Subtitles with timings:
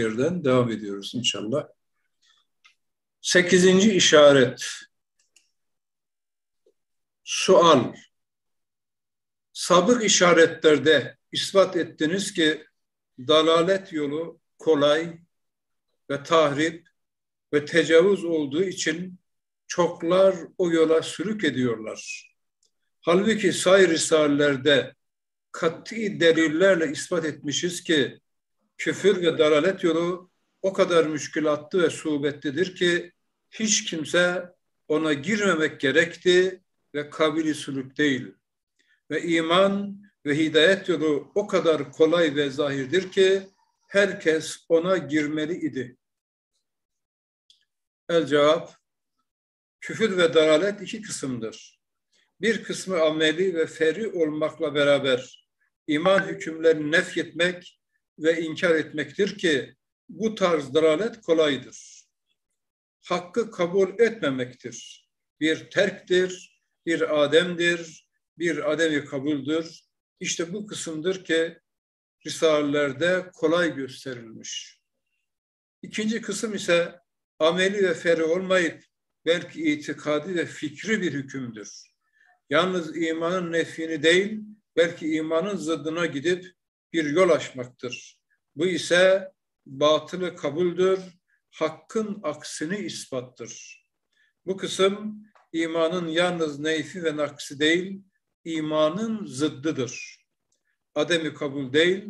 [0.00, 1.68] yerden devam ediyoruz inşallah.
[3.20, 4.64] Sekizinci işaret.
[7.24, 7.94] Sual.
[9.52, 12.64] Sabık işaretlerde ispat ettiniz ki
[13.18, 15.18] dalalet yolu kolay
[16.10, 16.88] ve tahrip
[17.52, 19.18] ve tecavüz olduğu için
[19.66, 22.30] çoklar o yola sürük ediyorlar.
[23.00, 24.94] Halbuki sayı risalelerde
[25.52, 28.20] kat'i delillerle ispat etmişiz ki
[28.80, 30.30] küfür ve dalalet yolu
[30.62, 33.12] o kadar müşkülatlı ve suubetlidir ki
[33.50, 34.54] hiç kimse
[34.88, 36.62] ona girmemek gerekti
[36.94, 38.34] ve kabili sülük değil.
[39.10, 43.42] Ve iman ve hidayet yolu o kadar kolay ve zahirdir ki
[43.88, 45.96] herkes ona girmeli idi.
[48.08, 48.74] El cevap,
[49.80, 51.80] küfür ve dalalet iki kısımdır.
[52.40, 55.48] Bir kısmı ameli ve feri olmakla beraber
[55.86, 57.79] iman hükümlerini nefyetmek
[58.20, 59.74] ve inkar etmektir ki
[60.08, 62.04] bu tarz dalalet kolaydır.
[63.04, 65.08] Hakkı kabul etmemektir.
[65.40, 69.80] Bir terktir, bir ademdir, bir ademi kabuldür.
[70.20, 71.58] İşte bu kısımdır ki
[72.26, 74.80] Risalelerde kolay gösterilmiş.
[75.82, 77.00] İkinci kısım ise
[77.38, 78.84] ameli ve feri olmayıp
[79.26, 81.90] belki itikadi ve fikri bir hükümdür.
[82.50, 84.40] Yalnız imanın nefini değil,
[84.76, 86.54] belki imanın zıddına gidip
[86.92, 88.20] bir yol açmaktır.
[88.56, 89.32] Bu ise
[89.66, 91.00] batılı kabuldür,
[91.50, 93.84] hakkın aksini ispattır.
[94.46, 98.02] Bu kısım imanın yalnız neyfi ve naksi değil,
[98.44, 100.24] imanın zıddıdır.
[100.94, 102.04] Ademi kabul değil,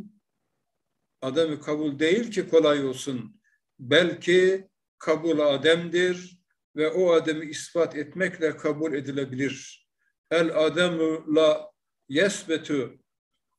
[1.23, 3.41] ademi kabul değil ki kolay olsun.
[3.79, 6.41] Belki kabul ademdir
[6.77, 9.89] ve o ademi ispat etmekle kabul edilebilir.
[10.31, 11.71] El ademu la
[12.09, 12.99] yesbetu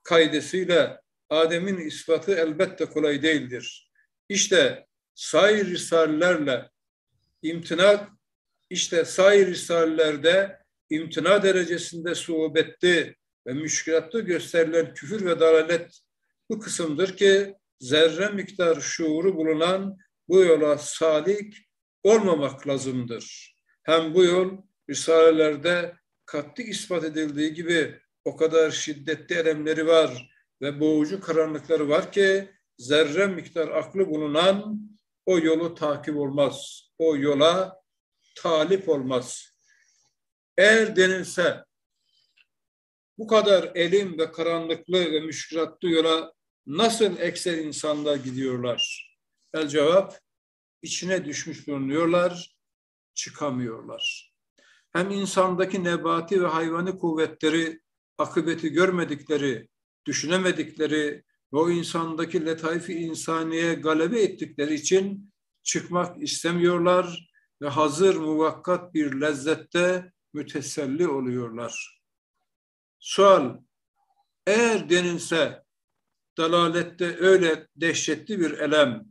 [0.04, 3.92] kaydesiyle Adem'in ispatı elbette kolay değildir.
[4.30, 6.70] İşte sair risallerle
[7.42, 8.10] imtina
[8.70, 10.60] işte sair risallerde
[10.90, 13.16] imtina derecesinde suubetli
[13.48, 16.00] ve müşkilatlı gösterilen küfür ve dalalet
[16.50, 19.98] bu kısımdır ki zerre miktar şuuru bulunan
[20.28, 21.58] bu yola salik
[22.04, 23.56] olmamak lazımdır.
[23.84, 24.58] Hem bu yol
[24.90, 30.31] risalelerde katli ispat edildiği gibi o kadar şiddetli elemleri var
[30.62, 34.82] ve boğucu karanlıkları var ki zerre miktar aklı bulunan
[35.26, 36.84] o yolu takip olmaz.
[36.98, 37.82] O yola
[38.36, 39.52] talip olmaz.
[40.58, 41.66] Eğer denilse
[43.18, 46.34] bu kadar elim ve karanlıklı ve müşkülatlı yola
[46.68, 49.12] nasıl ekser insanlar gidiyorlar?
[49.54, 50.20] El cevap,
[50.82, 52.56] içine düşmüş bulunuyorlar,
[53.14, 54.34] çıkamıyorlar.
[54.94, 57.82] Hem insandaki nebati ve hayvani kuvvetleri,
[58.18, 59.68] akıbeti görmedikleri,
[60.06, 61.24] düşünemedikleri
[61.54, 67.32] ve o insandaki letaifi insaniye galebe ettikleri için çıkmak istemiyorlar
[67.62, 72.02] ve hazır muvakkat bir lezzette müteselli oluyorlar.
[73.00, 73.58] Sual,
[74.48, 75.64] eğer denilse
[76.38, 79.06] dalalette öyle dehşetli bir elem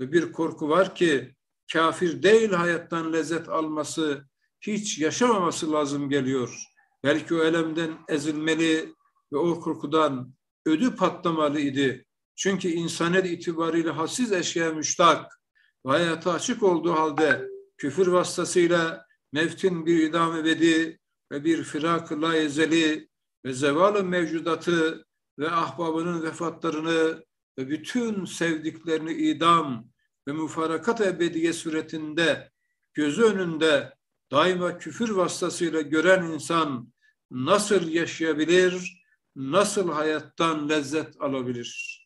[0.00, 1.36] ve bir korku var ki
[1.72, 4.28] kafir değil hayattan lezzet alması,
[4.60, 6.64] hiç yaşamaması lazım geliyor.
[7.04, 8.94] Belki o elemden ezilmeli
[9.32, 10.34] ve o korkudan
[10.66, 12.04] ödü patlamalı idi.
[12.36, 15.40] Çünkü insanet itibariyle hassiz eşyaya müştak
[15.86, 20.98] ve hayata açık olduğu halde küfür vasıtasıyla mevtin bir idam ebedi
[21.32, 23.08] ve bir firak-ı la ezeli
[23.44, 25.06] ve zeval mevcudatı
[25.38, 27.24] ve ahbabının vefatlarını
[27.58, 29.88] ve bütün sevdiklerini idam
[30.28, 32.50] ve müfarakat ebediye suretinde
[32.94, 33.94] gözü önünde
[34.30, 36.92] daima küfür vasıtasıyla gören insan
[37.30, 39.05] nasıl yaşayabilir,
[39.36, 42.02] nasıl hayattan lezzet alabilir?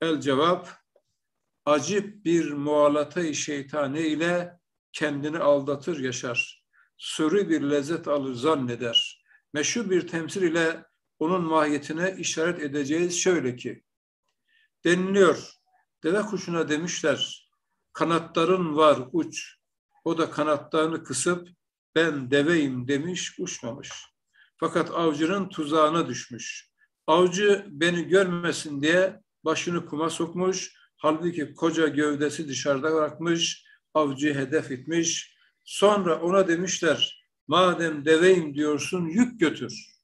[0.00, 0.68] El cevap,
[1.66, 4.60] acip bir mualata-i şeytani ile
[4.92, 6.64] kendini aldatır yaşar.
[6.96, 9.24] Sürü bir lezzet alır zanneder.
[9.52, 10.84] Meşhur bir temsil ile
[11.18, 13.84] onun mahiyetine işaret edeceğiz şöyle ki,
[14.84, 15.52] deniliyor,
[16.02, 17.50] deve kuşuna demişler,
[17.92, 19.56] kanatların var uç,
[20.04, 21.48] o da kanatlarını kısıp
[21.94, 24.09] ben deveyim demiş uçmamış.
[24.60, 26.70] Fakat avcının tuzağına düşmüş.
[27.06, 30.72] Avcı beni görmesin diye başını kuma sokmuş.
[30.96, 33.64] Halbuki koca gövdesi dışarıda bırakmış.
[33.94, 35.36] Avcı hedef etmiş.
[35.64, 39.96] Sonra ona demişler madem deveyim diyorsun yük götür.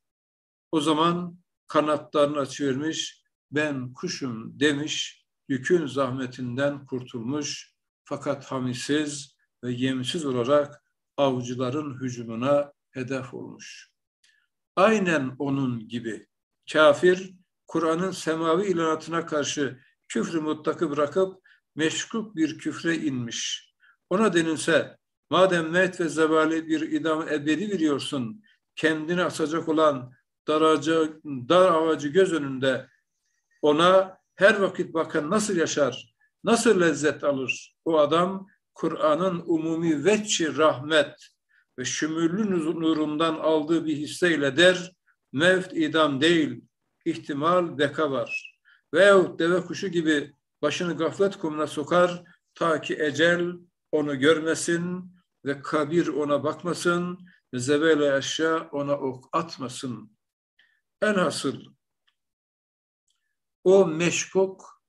[0.73, 3.23] O zaman kanatlarını açıvermiş.
[3.51, 5.27] Ben kuşum demiş.
[5.49, 7.75] Yükün zahmetinden kurtulmuş.
[8.05, 10.83] Fakat hamisiz ve yemsiz olarak
[11.17, 13.96] avcıların hücumuna hedef olmuş.
[14.77, 16.27] Aynen onun gibi
[16.73, 17.35] kafir
[17.67, 21.43] Kur'an'ın semavi ilanatına karşı küfrü mutlakı bırakıp
[21.75, 23.73] meşkuk bir küfre inmiş.
[24.11, 24.99] Ona denilse,
[25.31, 28.43] madem mevt ve zevali bir idam ebedi veriyorsun,
[28.77, 30.13] kendini asacak olan
[30.49, 32.89] daracı, dar avacı göz önünde
[33.63, 36.15] ona her vakit bakan nasıl yaşar,
[36.45, 37.77] nasıl lezzet alır?
[37.85, 41.36] O adam Kur'an'ın umumi veçi rahmet
[41.79, 42.51] ve şümüllü
[42.81, 44.93] nurundan aldığı bir hisseyle der,
[45.33, 46.65] mevt idam değil,
[47.05, 48.59] ihtimal beka var.
[48.95, 50.33] Veyahut deve kuşu gibi
[50.63, 52.25] başını gaflet kumuna sokar
[52.55, 53.53] ta ki ecel
[53.93, 55.13] onu görmesin
[55.45, 60.17] ve kabir ona bakmasın ve zevele aşağı ona ok atmasın.
[61.03, 61.61] Enhasıl
[63.65, 64.83] o meşkuk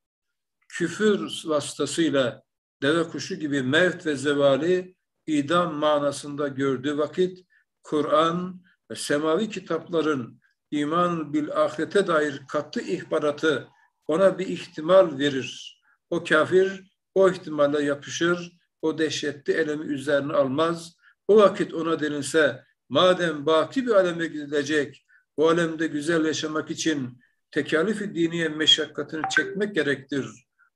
[0.69, 2.43] küfür vasıtasıyla
[2.81, 4.96] deve kuşu gibi mevt ve zevali
[5.27, 7.45] idam manasında gördüğü vakit
[7.83, 10.41] Kur'an ve semavi kitapların
[10.71, 13.67] iman bil ahirete dair katı ihbaratı
[14.07, 15.81] ona bir ihtimal verir.
[16.09, 20.97] O kafir o ihtimalle yapışır, o dehşetli elemi üzerine almaz.
[21.27, 25.05] O vakit ona denilse, madem baki bir aleme gidilecek,
[25.37, 27.21] o alemde güzel yaşamak için
[27.51, 30.25] tekalif-i diniye meşakkatini çekmek gerektir.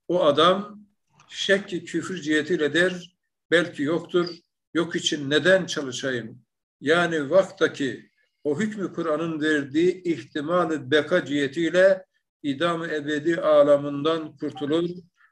[0.08, 0.80] O adam
[1.30, 3.16] şekki küfür cihetiyle der,
[3.52, 4.30] belki yoktur,
[4.74, 6.42] yok için neden çalışayım?
[6.82, 8.10] Yani vaktaki
[8.44, 12.06] o hükmü Kur'an'ın verdiği ihtimali beka cihetiyle
[12.44, 14.90] idam ebedi alamından kurtulur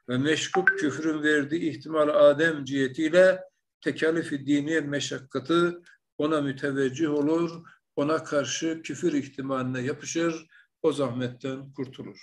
[0.08, 3.40] ve meşkuk küfrün verdiği ihtimal Adem cihetiyle
[3.80, 5.82] tekalifi dini meşakkatı
[6.18, 7.62] ona müteveccih olur,
[7.96, 10.46] ona karşı küfür ihtimaline yapışır,
[10.82, 12.18] o zahmetten kurtulur.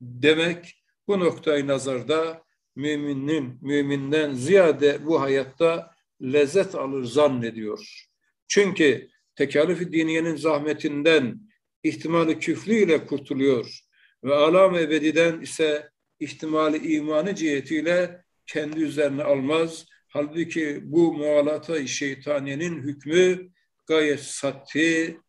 [0.00, 2.42] Demek bu noktayı nazarda
[2.78, 8.04] müminin, müminden ziyade bu hayatta lezzet alır zannediyor.
[8.48, 11.40] Çünkü tekalif diniyenin zahmetinden
[11.82, 13.80] ihtimali küflüyle kurtuluyor
[14.24, 15.90] ve alam ebediden ise
[16.20, 19.86] ihtimali imanı cihetiyle kendi üzerine almaz.
[20.08, 23.50] Halbuki bu mualata şeytaniyenin hükmü
[23.86, 25.20] gayet satti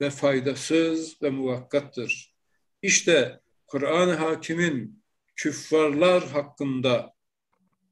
[0.00, 2.34] ve faydasız ve muvakkattır.
[2.82, 4.99] İşte Kur'an-ı Hakim'in
[5.40, 7.14] küffarlar hakkında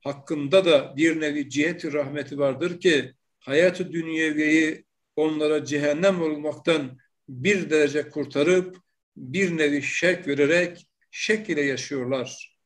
[0.01, 4.85] hakkında da bir nevi ciheti rahmeti vardır ki hayatı dünyeviyi
[5.17, 6.99] onlara cehennem olmaktan
[7.29, 8.77] bir derece kurtarıp
[9.17, 12.59] bir nevi şek vererek şek ile yaşıyorlar.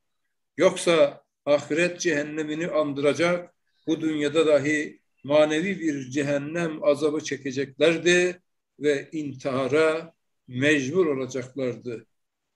[0.56, 3.54] Yoksa ahiret cehennemini andıracak
[3.86, 8.40] bu dünyada dahi manevi bir cehennem azabı çekeceklerdi
[8.80, 10.14] ve intihara
[10.48, 12.06] mecbur olacaklardı.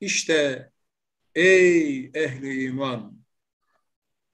[0.00, 0.70] İşte
[1.36, 3.18] ey ehli iman,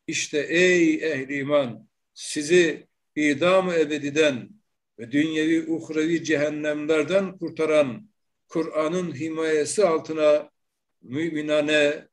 [0.06, 4.50] işte ey ehli iman, sizi idam ebediden
[4.99, 8.08] ve dünyevi uhrevi cehennemlerden kurtaran
[8.49, 10.50] Kur'an'ın himayesi altına
[11.02, 12.08] müminane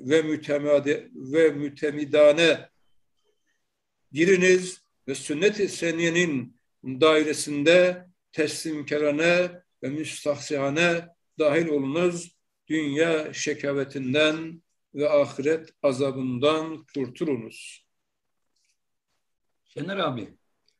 [0.00, 2.68] ve mütemade ve mütemidane
[4.12, 9.50] giriniz ve sünnet-i seniyenin dairesinde teslimkarane
[9.82, 11.08] ve müstahsihane
[11.38, 12.36] dahil olunuz.
[12.68, 14.62] Dünya şekavetinden
[14.94, 17.84] ve ahiret azabından kurtulunuz.
[19.64, 20.34] Şener abi.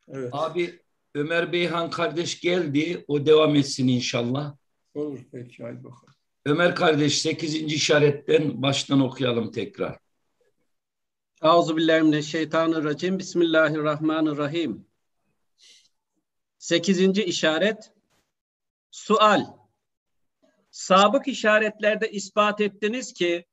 [0.09, 0.31] Evet.
[0.33, 0.81] Abi
[1.15, 3.05] Ömer Beyhan kardeş geldi.
[3.09, 4.57] O devam etsin inşallah.
[4.95, 6.15] Olur peki hadi bakalım.
[6.47, 7.55] Ömer kardeş 8.
[7.55, 9.99] işaretten baştan okuyalım tekrar.
[11.43, 13.19] Euzubillahimineşşeytanirracim.
[13.19, 14.87] Bismillahirrahmanirrahim.
[16.59, 17.93] Sekizinci işaret.
[18.91, 19.64] Sual.
[20.75, 23.45] Sabık işaretlerde ispat ettiniz ki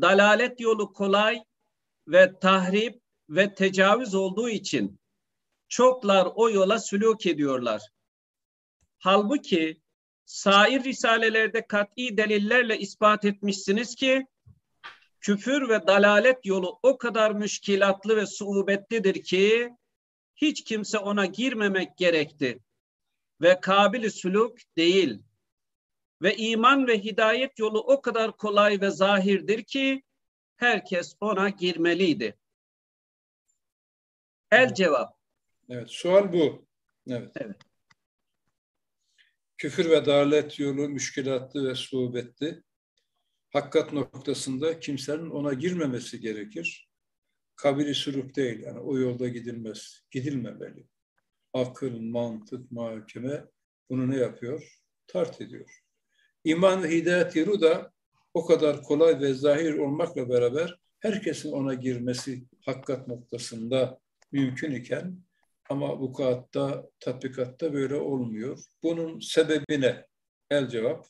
[0.00, 1.44] dalalet yolu kolay
[2.08, 5.00] ve tahrip ve tecavüz olduğu için
[5.68, 7.82] çoklar o yola sülük ediyorlar.
[8.98, 9.82] Halbuki
[10.24, 14.26] sair risalelerde kat'i delillerle ispat etmişsiniz ki
[15.20, 19.70] küfür ve dalalet yolu o kadar müşkilatlı ve suubetlidir ki
[20.36, 22.58] hiç kimse ona girmemek gerekti
[23.40, 25.22] ve kabili sülük değil.
[26.22, 30.02] Ve iman ve hidayet yolu o kadar kolay ve zahirdir ki
[30.56, 32.38] herkes ona girmeliydi.
[34.50, 35.18] El cevap.
[35.68, 36.66] Evet, sual bu.
[37.08, 37.32] Evet.
[37.36, 37.56] evet.
[39.56, 42.62] Küfür ve dalalet yolu müşkilatlı ve suubetli.
[43.52, 46.88] Hakkat noktasında kimsenin ona girmemesi gerekir.
[47.56, 48.60] Kabili sürük değil.
[48.60, 50.04] Yani o yolda gidilmez.
[50.10, 50.86] Gidilmemeli.
[51.52, 53.44] Akıl, mantık, mahkeme
[53.90, 54.80] bunu ne yapıyor?
[55.06, 55.83] Tart ediyor.
[56.44, 57.92] İman ve hidayet da
[58.34, 63.98] o kadar kolay ve zahir olmakla beraber herkesin ona girmesi hakkat noktasında
[64.32, 65.18] mümkün iken
[65.70, 68.58] ama bu kağıtta, tatbikatta böyle olmuyor.
[68.82, 70.06] Bunun sebebi ne?
[70.50, 71.06] El cevap.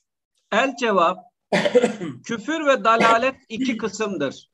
[0.53, 1.19] El cevap,
[2.25, 4.51] küfür ve dalalet iki kısımdır.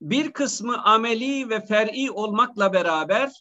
[0.00, 3.32] bir kısmı ameli ve fer'i olmakla beraber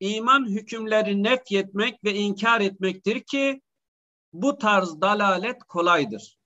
[0.00, 3.60] iman hükümleri nefyetmek ve inkar etmektir ki
[4.34, 6.38] bu tarz dalalet kolaydır.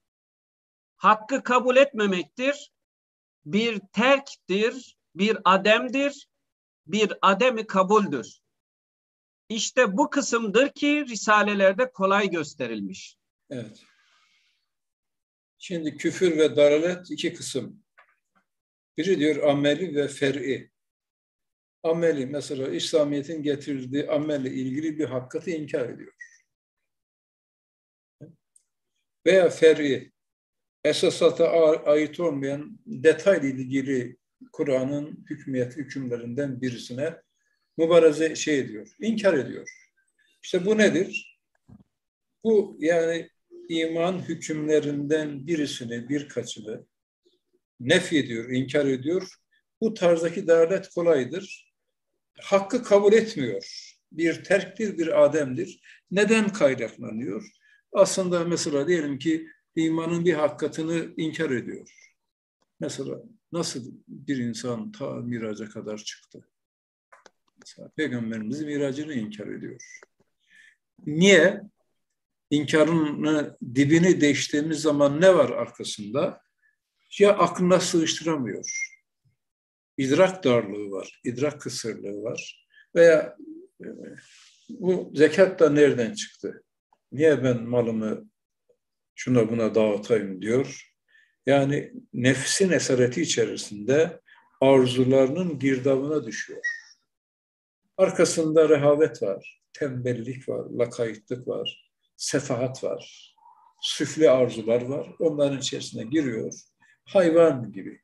[0.96, 2.72] Hakkı kabul etmemektir,
[3.46, 6.28] bir terktir, bir ademdir,
[6.86, 8.40] bir ademi kabuldür.
[9.48, 13.16] İşte bu kısımdır ki risalelerde kolay gösterilmiş.
[13.50, 13.82] Evet.
[15.58, 17.82] Şimdi küfür ve dalalet iki kısım.
[18.96, 20.70] Biri diyor ameli ve fer'i.
[21.82, 26.12] Ameli mesela İslamiyet'in getirdiği amelle ilgili bir hakikati inkar ediyor.
[29.28, 30.12] Veya fer'i
[30.84, 31.50] esasata
[31.86, 34.16] ait olmayan detaylı ilgili
[34.52, 37.16] Kur'an'ın hükmiyet hükümlerinden birisine
[37.76, 39.68] mübareze şey ediyor, inkar ediyor.
[40.42, 41.40] İşte bu nedir?
[42.44, 43.30] Bu yani
[43.68, 46.86] iman hükümlerinden birisini, birkaçını
[47.80, 49.28] nef ediyor, inkar ediyor.
[49.80, 51.74] Bu tarzdaki dalalet kolaydır.
[52.40, 53.94] Hakkı kabul etmiyor.
[54.12, 55.80] Bir terktir, bir ademdir.
[56.10, 57.57] Neden kaynaklanıyor?
[57.92, 61.88] Aslında mesela diyelim ki imanın bir hakikatini inkar ediyor.
[62.80, 66.48] Mesela nasıl bir insan ta miraca kadar çıktı?
[67.58, 70.00] Mesela Peygamberimizin miracını inkar ediyor.
[71.06, 71.60] Niye?
[72.50, 76.42] İnkarın dibini değiştiğimiz zaman ne var arkasında?
[77.18, 78.94] Ya aklına sığıştıramıyor.
[79.96, 82.66] İdrak darlığı var, idrak kısırlığı var.
[82.94, 83.36] Veya
[83.80, 83.86] e,
[84.68, 86.62] bu zekat da nereden çıktı?
[87.12, 88.30] Niye ben malımı
[89.14, 90.94] şuna buna dağıtayım diyor.
[91.46, 94.20] Yani nefsin esareti içerisinde
[94.60, 96.60] arzularının girdabına düşüyor.
[97.96, 103.34] Arkasında rehavet var, tembellik var, lakaytlık var, sefahat var,
[103.80, 105.10] süfli arzular var.
[105.18, 106.54] Onların içerisine giriyor.
[107.04, 108.00] Hayvan gibi.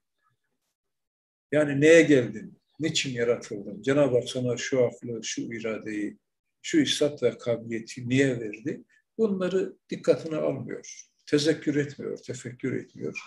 [1.52, 2.58] Yani neye geldin?
[2.80, 3.82] Niçin yaratıldın?
[3.82, 6.18] Cenab-ı Hak sana şu aklı, şu iradeyi,
[6.64, 8.84] şu istat ve kabiliyeti niye verdi?
[9.18, 11.04] Bunları dikkatine almıyor.
[11.26, 13.18] Tezekkür etmiyor, tefekkür etmiyor.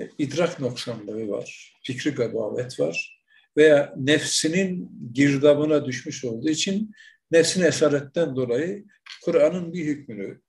[0.00, 3.22] E, idrak noksanlığı var, fikri gabavet var
[3.56, 6.92] veya nefsinin girdabına düşmüş olduğu için
[7.30, 8.84] nefsin esaretten dolayı
[9.24, 10.40] Kur'an'ın bir hükmünü,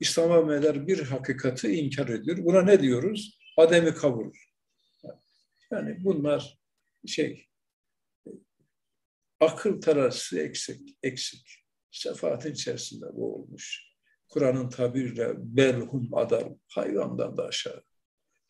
[0.00, 2.38] İslam'a meler bir hakikati inkar ediyor.
[2.44, 3.38] Buna ne diyoruz?
[3.56, 4.32] Ademi kabul.
[5.70, 6.58] Yani bunlar
[7.06, 7.46] şey
[9.40, 11.63] akıl tarası eksik, eksik.
[11.94, 13.82] Şefaatin içerisinde bu olmuş.
[14.28, 17.82] Kur'an'ın tabiriyle belhum adam, hayvandan da aşağı.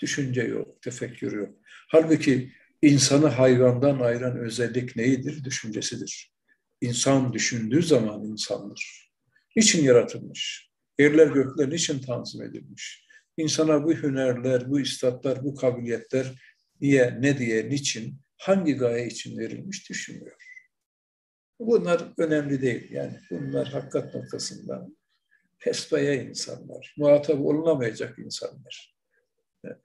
[0.01, 1.55] Düşünce yok, tefekkür yok.
[1.89, 5.45] Halbuki insanı hayvandan ayıran özellik neyidir?
[5.45, 6.33] Düşüncesidir.
[6.81, 9.13] İnsan düşündüğü zaman insandır.
[9.57, 10.71] Niçin yaratılmış?
[10.99, 13.07] Yerler gökler niçin tanzim edilmiş?
[13.37, 16.27] İnsana bu hünerler, bu istatlar, bu kabiliyetler
[16.81, 20.54] niye, ne diye, niçin, hangi gaye için verilmiş düşünmüyor.
[21.61, 22.91] Bunlar önemli değil.
[22.91, 24.97] Yani bunlar hakikat noktasından
[25.59, 28.95] pespaya insanlar, muhatap olunamayacak insanlar.
[29.65, 29.77] Yani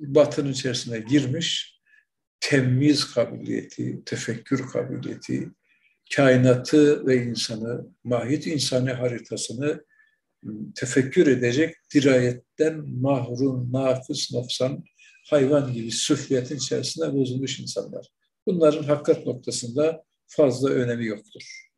[0.00, 1.80] batının içerisine girmiş,
[2.40, 5.48] temiz kabiliyeti, tefekkür kabiliyeti,
[6.16, 9.84] kainatı ve insanı, mahiyet insanı haritasını
[10.74, 14.84] tefekkür edecek dirayetten mahrum, nakıs, nofsan,
[15.30, 18.06] hayvan gibi süfliyetin içerisinde bozulmuş insanlar.
[18.46, 21.68] Bunların hakikat noktasında fazla önemi yoktur.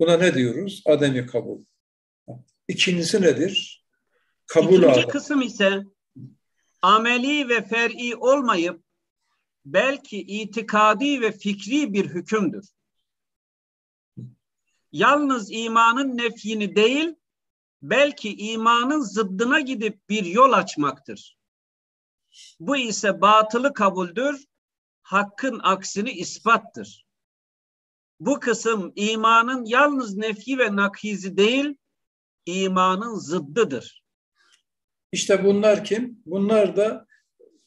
[0.00, 0.82] Buna ne diyoruz?
[0.86, 1.64] Ademi kabul.
[2.68, 3.84] İkincisi nedir?
[4.46, 5.10] Kabul İkinci adam.
[5.10, 5.82] kısım ise
[6.82, 8.84] ameli ve fer'i olmayıp
[9.64, 12.68] belki itikadi ve fikri bir hükümdür.
[14.92, 17.14] Yalnız imanın nefyini değil,
[17.82, 21.38] belki imanın zıddına gidip bir yol açmaktır.
[22.60, 24.44] Bu ise batılı kabuldür,
[25.02, 27.03] hakkın aksini ispattır.
[28.26, 31.76] Bu kısım imanın yalnız nefi ve nakhizi değil,
[32.46, 34.04] imanın zıddıdır.
[35.12, 36.22] İşte bunlar kim?
[36.26, 37.06] Bunlar da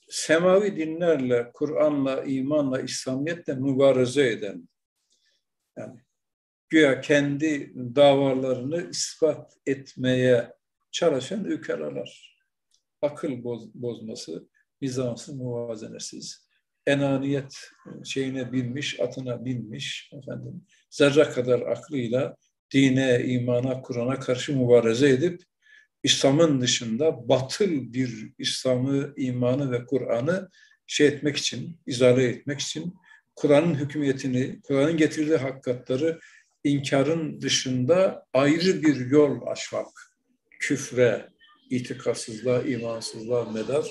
[0.10, 4.70] semavi dinlerle, Kur'an'la, imanla, İslamiyet'le mübareze eden,
[5.78, 6.00] yani
[6.70, 10.54] güya kendi davalarını ispat etmeye
[10.92, 12.40] çalışan ükelalar.
[13.02, 14.50] Akıl boz, bozması,
[14.82, 16.47] nizamsız, muvazenesiz,
[16.88, 17.72] enaniyet
[18.04, 22.36] şeyine binmiş, atına binmiş, efendim, zerre kadar aklıyla
[22.74, 25.42] dine, imana, Kur'an'a karşı mübareze edip
[26.04, 30.50] İslam'ın dışında batıl bir İslam'ı, imanı ve Kur'an'ı
[30.88, 32.94] şey etmek için, izale etmek için
[33.36, 36.20] Kur'an'ın hükümiyetini, Kur'an'ın getirdiği hakikatları
[36.64, 39.88] inkarın dışında ayrı bir yol açmak,
[40.60, 41.30] küfre,
[41.70, 43.86] itikatsızlığa, imansızlığa medar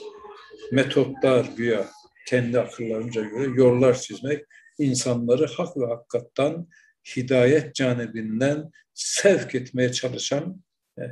[0.72, 1.88] metotlar güya
[2.26, 4.44] kendi akıllarınca göre yollar çizmek,
[4.78, 6.68] insanları hak ve hakikattan
[7.16, 10.62] hidayet canibinden sevk etmeye çalışan
[10.98, 11.02] e,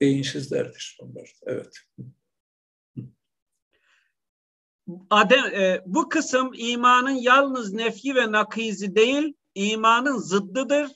[0.00, 1.32] beyinsizlerdir onlar.
[1.46, 1.78] Evet.
[5.10, 10.90] Adem, e, bu kısım imanın yalnız nefi ve nakizi değil, imanın zıddıdır.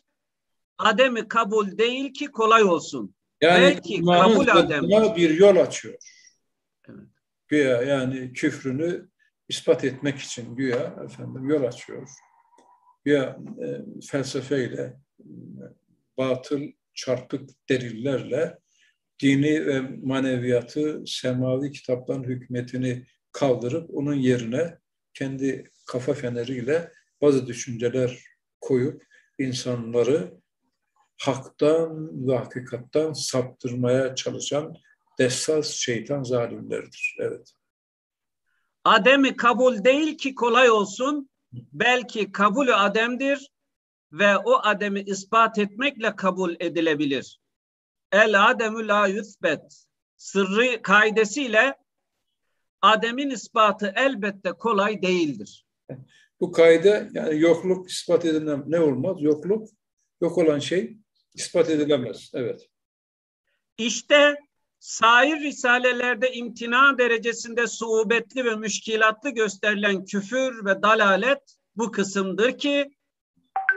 [0.79, 3.15] Ademi kabul değil ki kolay olsun.
[3.41, 4.89] Yani Belki kabul adem.
[5.17, 5.95] bir yol açıyor.
[6.89, 7.09] Evet.
[7.49, 9.12] Güya yani küfrünü
[9.53, 12.09] ispat etmek için güya efendim yol açıyor.
[13.05, 13.67] Güya e,
[14.07, 14.97] felsefeyle,
[16.19, 16.61] batıl
[16.95, 18.59] çarpık delillerle
[19.23, 24.79] dini ve maneviyatı, semavi kitapların hükmetini kaldırıp onun yerine
[25.15, 26.93] kendi kafa feneriyle
[27.23, 28.19] bazı düşünceler
[28.61, 29.03] koyup
[29.39, 30.35] insanları
[31.21, 34.75] haktan ve hakikattan saptırmaya çalışan
[35.19, 37.17] dessas şeytan zalimlerdir.
[37.21, 37.53] Evet.
[38.85, 43.51] Ademi kabul değil ki kolay olsun, belki kabulü ademdir
[44.13, 47.41] ve o ademi ispat etmekle kabul edilebilir.
[48.13, 49.85] El ademü la yüzbet.
[50.17, 51.75] Sırrı kaidesiyle
[52.83, 55.67] Adem'in ispatı elbette kolay değildir.
[56.41, 59.17] Bu kaide yani yokluk ispat edilen ne olmaz?
[59.21, 59.69] Yokluk,
[60.21, 60.97] yok olan şey
[61.35, 62.31] ispat edilemez.
[62.35, 62.69] Evet.
[63.79, 64.37] İşte
[64.83, 72.91] sair risalelerde imtina derecesinde suubetli ve müşkilatlı gösterilen küfür ve dalalet bu kısımdır ki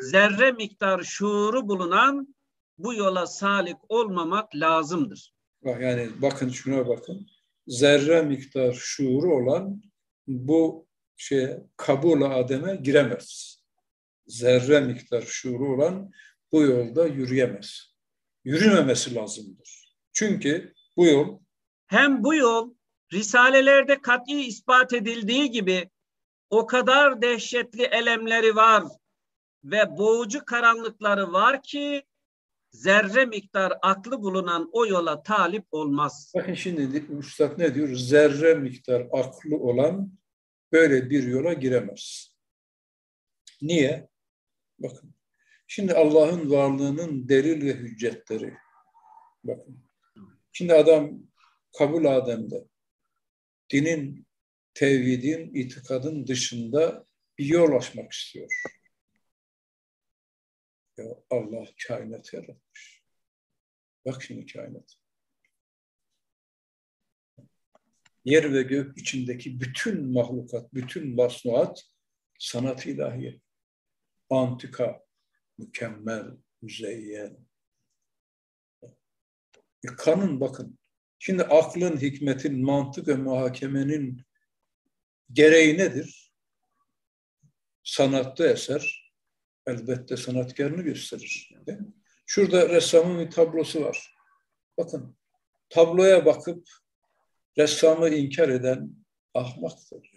[0.02, 2.36] zerre miktar şuuru bulunan
[2.78, 5.34] bu yola salik olmamak lazımdır.
[5.64, 7.28] Yani bakın şuna bakın.
[7.68, 9.82] Zerre miktar şuuru olan
[10.28, 13.60] bu şey kabul ademe giremez.
[14.28, 16.12] Zerre miktar şuuru olan
[16.52, 17.96] bu yolda yürüyemez.
[18.44, 19.96] Yürümemesi lazımdır.
[20.14, 21.40] Çünkü bu yol
[21.88, 22.74] hem bu yol
[23.14, 25.90] risalelerde kat'i ispat edildiği gibi
[26.50, 28.84] o kadar dehşetli elemleri var
[29.64, 32.04] ve boğucu karanlıkları var ki
[32.72, 36.32] zerre miktar aklı bulunan o yola talip olmaz.
[36.36, 37.96] Bakın şimdi Üstad ne diyor?
[37.96, 40.12] Zerre miktar aklı olan
[40.72, 42.36] böyle bir yola giremez.
[43.62, 44.10] Niye?
[44.80, 45.16] Bakın.
[45.68, 48.54] Şimdi Allah'ın varlığının delil ve hüccetleri.
[49.44, 49.85] Bakın.
[50.58, 51.20] Şimdi adam
[51.78, 52.68] kabul Adem'de
[53.74, 54.28] dinin,
[54.74, 57.06] tevhidin, itikadın dışında
[57.38, 58.52] bir yol açmak istiyor.
[60.98, 63.04] Ya Allah kainat yaratmış.
[64.06, 64.96] Bak şimdi kainat.
[68.26, 71.84] Yer ve gök içindeki bütün mahlukat, bütün masnuat
[72.40, 73.42] sanat ilahiye.
[74.30, 75.06] Antika,
[75.58, 77.45] mükemmel, müzeyyen.
[79.86, 80.80] E, kanun bakın.
[81.20, 84.22] Şimdi aklın, hikmetin, mantık ve muhakemenin
[85.32, 86.34] gereği nedir?
[87.84, 89.14] Sanatta eser,
[89.68, 91.52] elbette sanatkarını gösterir.
[91.68, 91.80] Değil?
[92.26, 94.16] Şurada ressamın bir tablosu var.
[94.78, 95.18] Bakın
[95.70, 96.68] tabloya bakıp
[97.58, 98.96] ressamı inkar eden
[99.34, 100.12] ahmaktır.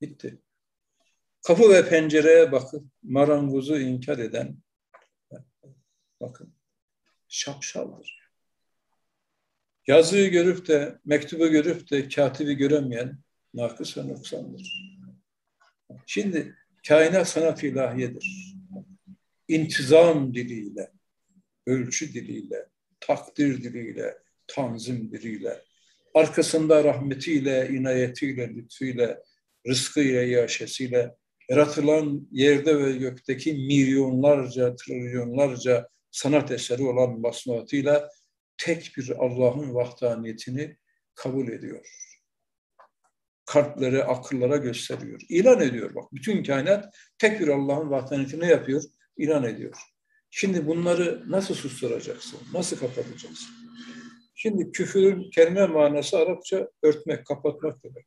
[0.00, 0.42] Bitti.
[1.42, 4.58] Kapı ve pencereye bakıp marangozu inkar eden
[6.20, 6.54] bakın
[7.28, 8.23] şapşaldır.
[9.86, 13.18] Yazıyı görüp de, mektubu görüp de katibi göremeyen
[13.54, 14.94] nakıs ve noksandır.
[16.06, 16.54] Şimdi
[16.88, 18.54] Kainat sanat ilahiyedir.
[19.48, 20.90] İntizam diliyle,
[21.66, 22.66] ölçü diliyle,
[23.00, 25.62] takdir diliyle, tanzim diliyle,
[26.14, 29.22] arkasında rahmetiyle, inayetiyle, lütfuyla,
[29.66, 31.14] rızkıyla, yaşesiyle,
[31.50, 38.10] yaratılan yerde ve gökteki milyonlarca, trilyonlarca sanat eseri olan basmatıyla
[38.64, 40.76] tek bir Allah'ın vahdaniyetini
[41.14, 42.04] kabul ediyor
[43.46, 45.20] kalplere, akıllara gösteriyor.
[45.28, 46.12] İlan ediyor bak.
[46.12, 48.82] Bütün kainat tek bir Allah'ın vahdaniyeti ne yapıyor?
[49.16, 49.76] İlan ediyor.
[50.30, 52.40] Şimdi bunları nasıl susturacaksın?
[52.52, 53.48] Nasıl kapatacaksın?
[54.34, 58.06] Şimdi küfürün kelime manası Arapça örtmek, kapatmak demek.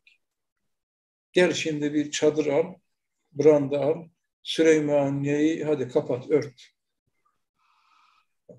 [1.34, 2.74] Gel şimdi bir çadır al,
[3.32, 4.08] branda al,
[4.44, 6.64] Süleymaniye'yi hadi kapat, ört.
[8.50, 8.56] Ya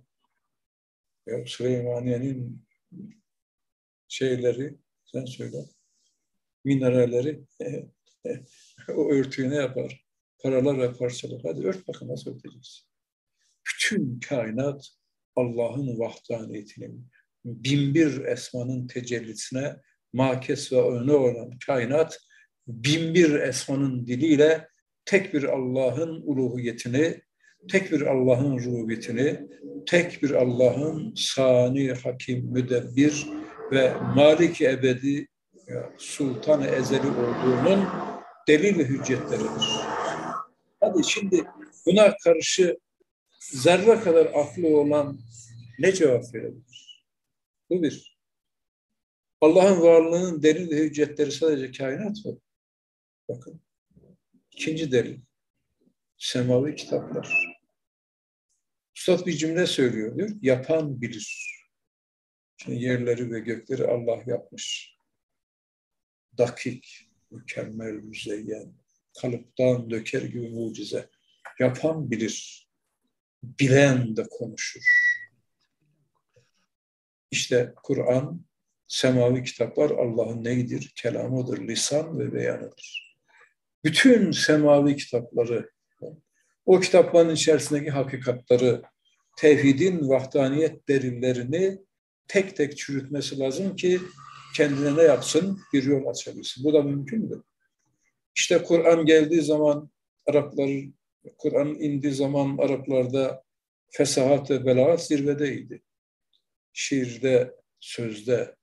[1.46, 2.62] Süleymaniye'nin
[4.08, 5.64] şeyleri, sen söyle
[6.64, 7.40] mineralleri
[8.96, 10.06] o örtüyü ne yapar?
[10.42, 11.40] Paralarla parçalar.
[11.44, 12.86] Hadi ört bakın nasıl örteceksin.
[13.66, 14.88] Bütün kainat
[15.36, 17.10] Allah'ın vahdaniyetinin
[17.44, 19.76] binbir esmanın tecellisine
[20.12, 22.18] makes ve öne olan kainat
[22.66, 24.68] binbir esmanın diliyle
[25.04, 27.22] tek bir Allah'ın uluhiyetini,
[27.70, 29.48] tek bir Allah'ın rubiyetini,
[29.86, 33.26] tek bir Allah'ın sani, hakim, müdebbir
[33.72, 35.28] ve malik ebedi
[35.68, 37.84] ya, sultan ezeli olduğunun
[38.48, 39.80] delil hüccetleridir.
[40.80, 41.44] Hadi şimdi
[41.86, 42.78] buna karşı
[43.40, 45.18] zerre kadar aklı olan
[45.78, 47.04] ne cevap verebilir?
[47.70, 48.18] Bu bir.
[49.40, 52.38] Allah'ın varlığının delil hüccetleri sadece kainat mı?
[53.28, 53.60] Bakın.
[54.52, 55.20] İkinci delil.
[56.18, 57.58] Semavi kitaplar.
[58.96, 60.30] Üstad bir cümle söylüyor diyor.
[60.42, 61.58] Yapan bilir.
[62.56, 64.96] Şimdi yerleri ve gökleri Allah yapmış.
[66.38, 68.74] Dakik, mükemmel, müzeyyen,
[69.20, 71.10] kalıptan döker gibi mucize.
[71.60, 72.68] Yapan bilir.
[73.42, 74.82] Bilen de konuşur.
[77.30, 78.44] İşte Kur'an,
[78.86, 80.92] semavi kitaplar Allah'ın neydir?
[80.96, 83.16] Kelamıdır, lisan ve beyanıdır.
[83.84, 85.70] Bütün semavi kitapları,
[86.68, 88.82] o kitapların içerisindeki hakikatları,
[89.36, 91.78] tevhidin vahdaniyet delillerini
[92.28, 94.00] tek tek çürütmesi lazım ki
[94.56, 95.60] kendine ne yapsın?
[95.72, 96.64] Bir yol açabilsin.
[96.64, 97.42] Bu da mümkün mü?
[98.36, 99.90] İşte Kur'an geldiği zaman
[100.26, 100.70] Araplar,
[101.38, 103.42] Kur'an indiği zaman Araplarda
[103.90, 105.82] fesahat ve belagat zirvedeydi.
[106.72, 108.56] Şiirde, sözde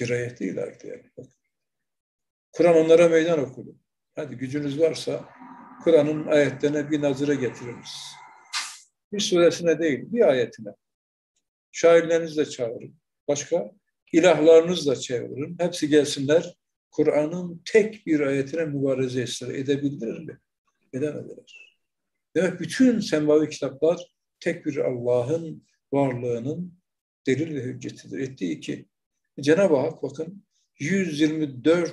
[0.00, 1.28] dirayetlilerdi yani.
[2.52, 3.76] Kur'an onlara meydan okudu.
[4.14, 5.28] Hadi gücünüz varsa
[5.82, 8.14] Kur'an'ın ayetlerine bir nazire getiriniz.
[9.12, 10.70] Bir suresine değil, bir ayetine.
[11.72, 12.94] Şairlerinizle çağırın.
[13.28, 13.70] Başka?
[14.14, 15.56] ilahlarınızla çevirin.
[15.58, 16.54] Hepsi gelsinler.
[16.90, 19.22] Kur'an'ın tek bir ayetine mübareze.
[19.58, 20.38] Edebildiler mi?
[20.92, 21.78] Edemediler.
[22.36, 26.74] Demek bütün semavi kitaplar tek bir Allah'ın varlığının
[27.26, 28.18] delil ve hüccetidir.
[28.18, 28.86] Ettiği ki
[29.40, 30.44] Cenab-ı Hak bakın
[30.78, 31.92] 124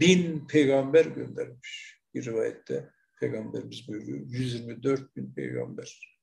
[0.00, 1.93] bin peygamber göndermiş.
[2.14, 4.26] Bir rivayette peygamberimiz buyuruyor.
[4.26, 6.18] 124 bin peygamber.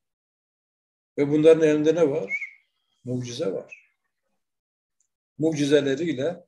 [1.17, 2.33] Ve bunların elinde ne var?
[3.03, 3.81] Mucize var
[5.41, 6.45] mucizeleriyle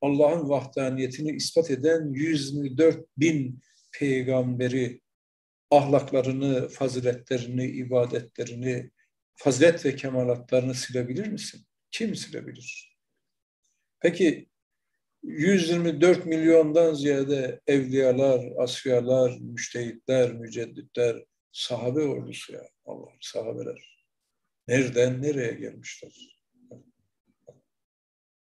[0.00, 3.60] Allah'ın vahdaniyetini ispat eden 124 bin
[3.92, 5.00] peygamberi
[5.70, 8.90] ahlaklarını, faziletlerini, ibadetlerini,
[9.34, 11.66] fazilet ve kemalatlarını silebilir misin?
[11.90, 12.98] Kim silebilir?
[14.00, 14.48] Peki
[15.26, 24.06] 124 milyondan ziyade evliyalar, asfiyalar, müştehitler, mücedditler, sahabe ordusu ya Allah sahabeler.
[24.68, 26.36] Nereden nereye gelmişler?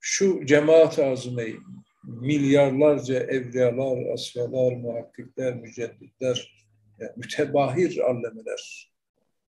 [0.09, 1.55] şu cemaat-ı azmeyi
[2.03, 6.67] milyarlarca evliyalar, asyalar, muhakkikler, mücedditler,
[6.99, 8.91] yani mütebahir allemeler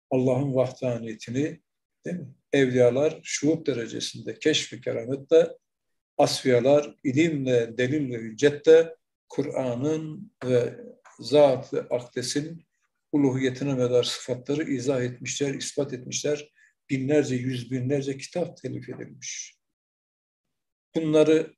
[0.10, 1.60] Allah'ın vahdaniyetini
[2.06, 2.34] değil mi?
[2.54, 5.58] Evliyalar şuhut derecesinde keşfi keramette,
[6.17, 8.95] asfiyalar ilimle, delille, hüccette
[9.30, 10.80] Kur'an'ın ve
[11.19, 12.65] zat-ı akdesin
[13.12, 16.51] uluhiyetine medar sıfatları izah etmişler, ispat etmişler.
[16.89, 19.58] Binlerce, yüz binlerce kitap telif edilmiş
[20.97, 21.56] bunları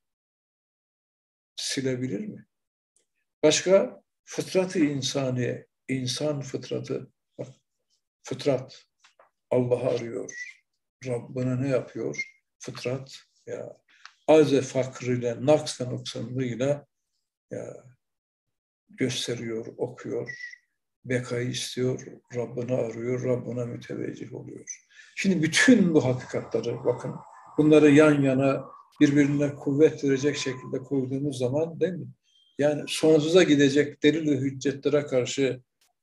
[1.56, 2.45] silebilir mi?
[3.43, 7.12] Başka fıtratı insani, insan fıtratı,
[8.24, 8.86] fıtrat
[9.50, 10.60] Allah'ı arıyor.
[11.06, 12.24] Rabbine ne yapıyor?
[12.60, 13.78] Fıtrat ya
[14.30, 16.86] aze fakrıyla, naks ve noksanlığıyla
[17.52, 17.84] ya
[18.89, 20.32] gösteriyor, okuyor,
[21.06, 24.86] bekayı istiyor, Rabbini arıyor, Rabbine müteveccih oluyor.
[25.15, 27.15] Şimdi bütün bu hakikatları bakın
[27.58, 28.65] bunları yan yana
[29.02, 32.08] birbirine kuvvet verecek şekilde koyduğumuz zaman değil mi?
[32.58, 35.62] Yani sonsuza gidecek delil ve hüccetlere karşı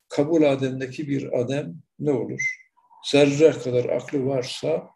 [0.09, 2.43] kabul ademdeki bir adem ne olur?
[3.11, 4.91] Zerre kadar aklı varsa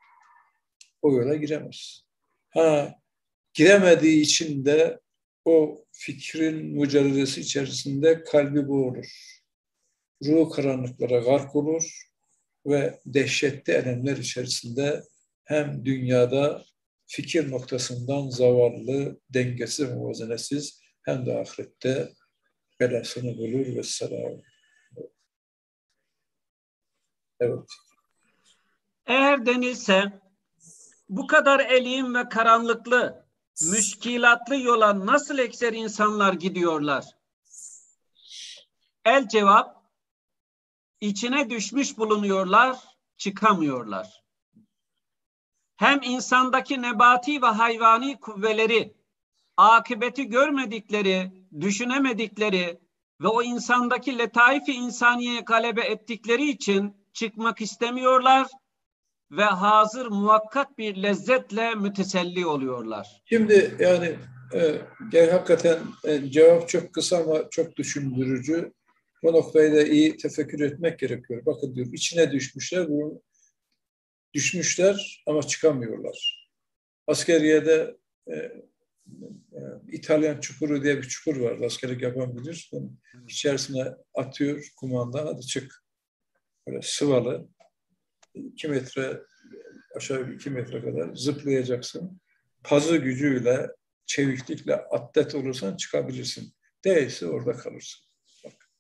[1.02, 2.02] o yola giremez.
[2.50, 2.99] Ha,
[3.54, 5.00] giremediği için de
[5.44, 9.40] o fikrin mücadelesi içerisinde kalbi boğulur.
[10.24, 12.10] Ruh karanlıklara gark olur
[12.66, 15.02] ve dehşetli elemler içerisinde
[15.44, 16.64] hem dünyada
[17.06, 22.12] fikir noktasından zavallı, dengesiz, muvazenesiz hem de ahirette
[22.80, 24.40] belasını bulur ve selam.
[27.40, 27.68] Evet.
[29.06, 30.20] Eğer denilse
[31.08, 33.29] bu kadar elim ve karanlıklı,
[33.62, 37.04] müşkilatlı yola nasıl ekser insanlar gidiyorlar?
[39.04, 39.84] El cevap,
[41.00, 42.76] içine düşmüş bulunuyorlar,
[43.16, 44.20] çıkamıyorlar
[45.80, 48.94] hem insandaki nebati ve hayvani kuvveleri,
[49.56, 52.80] akıbeti görmedikleri, düşünemedikleri
[53.20, 58.46] ve o insandaki letaifi insaniye galebe ettikleri için çıkmak istemiyorlar
[59.30, 63.22] ve hazır muvakkat bir lezzetle müteselli oluyorlar.
[63.24, 64.16] Şimdi yani
[65.14, 68.72] e, hakikaten e, cevap çok kısa ama çok düşündürücü.
[69.22, 71.46] Bu noktayı da iyi tefekkür etmek gerekiyor.
[71.46, 73.22] Bakın diyor içine düşmüşler, bunun
[74.34, 76.48] düşmüşler ama çıkamıyorlar.
[77.06, 77.96] Askeriyede
[78.28, 78.52] e,
[79.92, 81.60] İtalyan çukuru diye bir çukur var.
[81.60, 82.70] Askerlik yapan bilir.
[83.28, 85.26] İçerisine atıyor kumanda.
[85.26, 85.84] Hadi çık.
[86.66, 87.48] Böyle sıvalı.
[88.34, 89.22] İki metre
[89.96, 92.20] aşağı iki metre kadar zıplayacaksın.
[92.64, 93.68] Pazı gücüyle,
[94.06, 96.54] çeviklikle atlet olursan çıkabilirsin.
[96.84, 98.06] Değilse orada kalırsın.
[98.44, 98.70] Bak.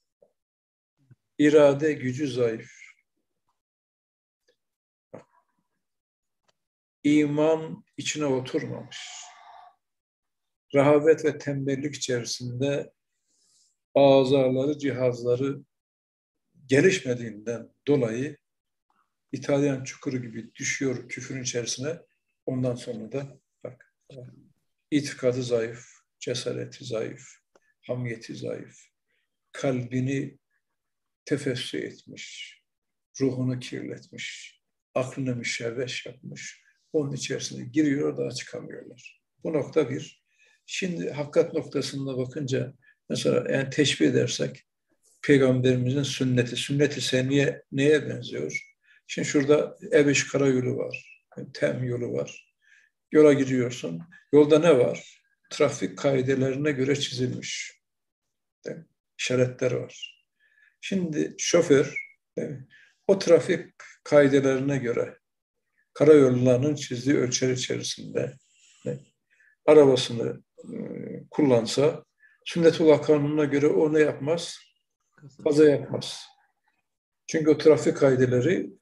[1.38, 2.70] İrade gücü zayıf.
[5.12, 5.26] Bak.
[7.04, 8.98] İman içine oturmamış
[10.74, 12.92] rahavet ve tembellik içerisinde
[13.94, 15.60] azaları, cihazları
[16.66, 18.36] gelişmediğinden dolayı
[19.32, 21.98] İtalyan çukuru gibi düşüyor küfrün içerisine.
[22.46, 23.94] Ondan sonra da bak
[24.90, 25.86] itikadı zayıf,
[26.18, 27.22] cesareti zayıf,
[27.86, 28.76] hamiyeti zayıf,
[29.52, 30.38] kalbini
[31.24, 32.56] tefessü etmiş,
[33.20, 34.60] ruhunu kirletmiş,
[34.94, 36.62] aklını müşevveş yapmış.
[36.92, 39.22] Onun içerisine giriyor daha çıkamıyorlar.
[39.44, 40.24] Bu nokta bir.
[40.66, 42.74] Şimdi hakikat noktasında bakınca
[43.08, 44.66] mesela yani teşbih edersek
[45.22, 48.69] Peygamberimizin sünneti, sünneti seniye neye benziyor?
[49.12, 51.22] Şimdi şurada Ebeş Karayolu var,
[51.54, 52.54] Tem yolu var.
[53.12, 54.02] Yola gidiyorsun.
[54.32, 55.22] Yolda ne var?
[55.50, 57.80] Trafik kaidelerine göre çizilmiş.
[59.18, 60.24] İşaretler var.
[60.80, 62.10] Şimdi şoför
[63.06, 63.66] o trafik
[64.04, 65.18] kaidelerine göre
[65.94, 68.36] karayollarının çizdiği ölçer içerisinde
[69.66, 70.76] arabasını e,
[71.30, 72.04] kullansa
[72.44, 74.58] sünnetullah kanununa göre o ne yapmaz?
[75.44, 76.26] Kaza yapmaz.
[77.26, 78.79] Çünkü o trafik kaideleri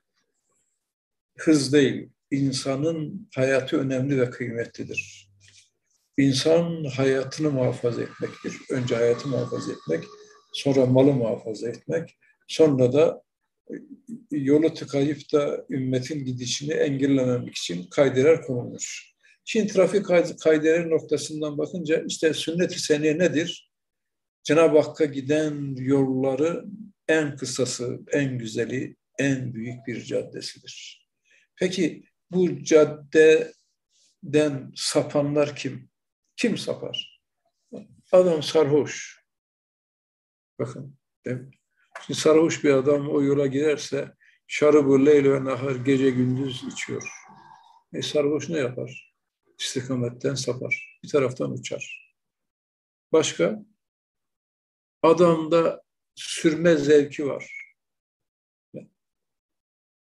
[1.39, 5.29] hız değil, insanın hayatı önemli ve kıymetlidir.
[6.19, 8.53] İnsan hayatını muhafaza etmektir.
[8.71, 10.05] Önce hayatı muhafaza etmek,
[10.53, 13.23] sonra malı muhafaza etmek, sonra da
[14.31, 19.15] yolu tıkayıp da ümmetin gidişini engellememek için kaydeler konulmuş.
[19.45, 20.07] Şimdi trafik
[20.41, 23.73] kaydeleri noktasından bakınca işte sünnet-i seniye nedir?
[24.45, 26.65] Cenab-ı Hakk'a giden yolları
[27.09, 31.08] en kısası, en güzeli, en büyük bir caddesidir.
[31.61, 33.53] Peki bu caddeden
[34.77, 35.91] sapanlar kim?
[36.37, 37.23] Kim sapar?
[38.13, 39.25] Adam sarhoş.
[40.59, 40.97] Bakın,
[42.07, 44.15] Şimdi sarhoş bir adam o yola girerse
[44.47, 47.09] şarabı leyl ve nahar gece gündüz içiyor.
[47.93, 49.09] E sarhoş ne yapar?
[49.59, 50.99] istikametten sapar.
[51.05, 52.15] Bir taraftan uçar.
[53.13, 53.65] Başka?
[55.03, 55.83] Adamda
[56.15, 57.68] sürme zevki var.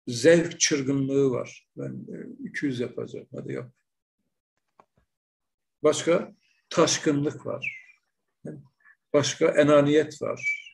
[0.08, 1.68] Zevk çırgınlığı var.
[1.76, 2.06] Ben
[2.44, 3.28] 200 yapacağım.
[3.34, 3.72] Hadi yap.
[5.82, 6.34] Başka?
[6.70, 7.94] Taşkınlık var.
[9.12, 10.68] Başka enaniyet var.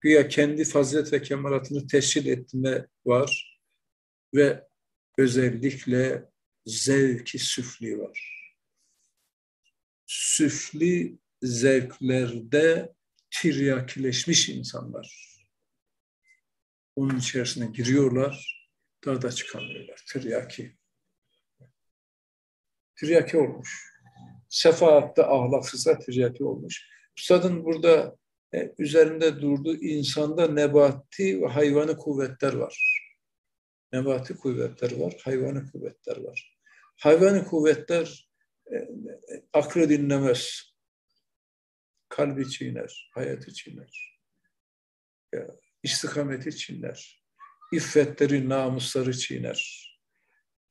[0.00, 3.60] Güya kendi fazilet ve kemalatını teşhir etme var.
[4.34, 4.68] Ve
[5.18, 6.24] özellikle
[6.66, 8.48] zevki süfli var.
[10.06, 12.94] Süfli zevklerde
[13.30, 15.38] tiryakileşmiş insanlar.
[16.96, 18.57] Onun içerisine giriyorlar,
[19.06, 20.04] da çıkamıyorlar.
[20.12, 20.76] Tiryaki.
[22.96, 23.92] Tiryaki olmuş.
[24.48, 26.88] Sefaatte ahlaksızsa tiryaki olmuş.
[27.16, 28.16] Üstadın burada
[28.54, 33.04] e, üzerinde durduğu insanda nebati ve hayvanı kuvvetler var.
[33.92, 36.58] Nebati kuvvetler var, hayvanı kuvvetler var.
[36.96, 38.30] Hayvani kuvvetler
[38.66, 38.88] e, e,
[39.52, 40.72] aklı dinlemez.
[42.08, 44.20] Kalbi çiğner, hayatı çiğner.
[45.32, 45.46] Ya,
[45.82, 47.24] istikameti çiğner.
[47.72, 49.88] İffetleri, namusları çiğner.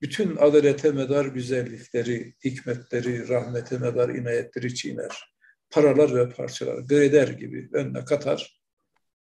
[0.01, 5.33] Bütün adalete medar güzellikleri, hikmetleri, rahmete medar inayetleri çiğner.
[5.69, 8.61] Paralar ve parçalar, greder gibi önüne katar,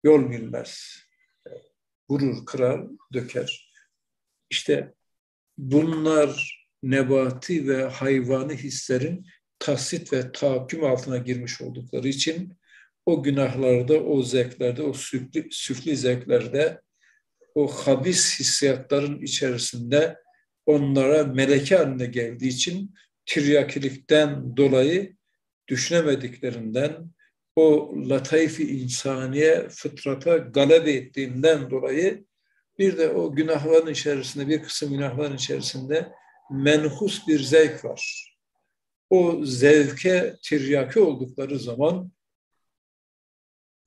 [0.04, 0.98] yol bilmez.
[2.10, 3.72] Vurur, kırar, döker.
[4.50, 4.94] İşte
[5.58, 9.26] bunlar nebati ve hayvani hislerin
[9.60, 12.58] tahsit ve tahakküm altına girmiş oldukları için
[13.06, 16.82] o günahlarda, o zevklerde, o süfli, süfli zevklerde,
[17.56, 20.20] o habis hissiyatların içerisinde
[20.66, 25.16] onlara meleke haline geldiği için tiryakilikten dolayı
[25.68, 27.10] düşünemediklerinden,
[27.56, 32.26] o latayfi insaniye fıtrata galebe ettiğinden dolayı
[32.80, 36.12] bir de o günahların içerisinde, bir kısım günahların içerisinde
[36.52, 38.32] menhus bir zevk var.
[39.10, 42.12] O zevke tiryaki oldukları zaman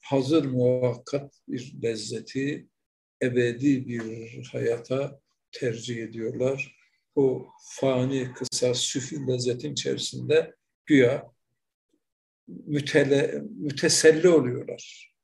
[0.00, 2.68] hazır muhakkat bir lezzeti,
[3.22, 5.20] ebedi bir hayata
[5.52, 6.78] tercih ediyorlar.
[7.14, 10.54] O fani, kısa, süfil lezzetin içerisinde
[10.86, 11.32] güya
[12.48, 15.14] mütele, müteselli oluyorlar.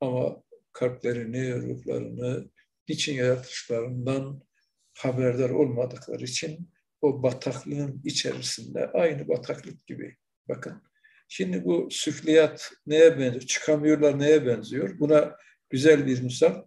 [0.00, 2.50] Ama kalplerini, ruhlarını,
[2.88, 4.42] niçin yaratışlarından
[4.98, 10.16] haberdar olmadıkları için o bataklığın içerisinde aynı bataklık gibi.
[10.48, 10.82] Bakın
[11.28, 13.46] şimdi bu süfliyat neye benziyor?
[13.46, 14.98] Çıkamıyorlar neye benziyor?
[14.98, 15.36] Buna
[15.70, 16.62] güzel bir misal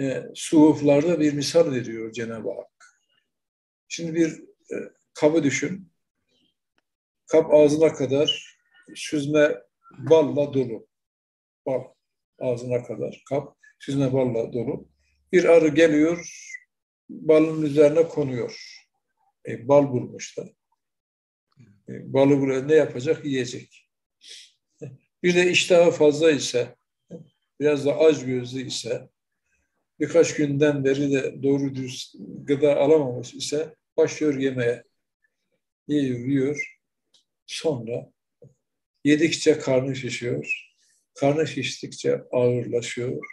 [0.00, 2.98] e, suhuflarda bir misal veriyor Cenab-ı Hak.
[3.88, 4.30] Şimdi bir
[4.72, 4.76] e,
[5.14, 5.92] kabı düşün.
[7.26, 8.56] Kap ağzına kadar
[8.94, 9.62] süzme
[9.98, 10.88] balla dolu.
[11.66, 11.82] Bal
[12.38, 14.88] ağzına kadar kap süzme balla dolu.
[15.32, 16.46] Bir arı geliyor,
[17.08, 18.82] balın üzerine konuyor.
[19.48, 20.48] E, bal bulmuşlar.
[21.88, 23.24] E, balı buraya ne yapacak?
[23.24, 23.88] Yiyecek.
[25.22, 26.76] Bir de iştahı fazla ise,
[27.60, 29.08] biraz da aç gözlü ise,
[30.00, 34.84] birkaç günden beri de doğru dürüst gıda alamamış ise başlıyor yemeye.
[35.88, 36.78] Yiyor, yiyor.
[37.46, 38.10] Sonra
[39.04, 40.72] yedikçe karnı şişiyor.
[41.14, 43.26] Karnı şiştikçe ağırlaşıyor.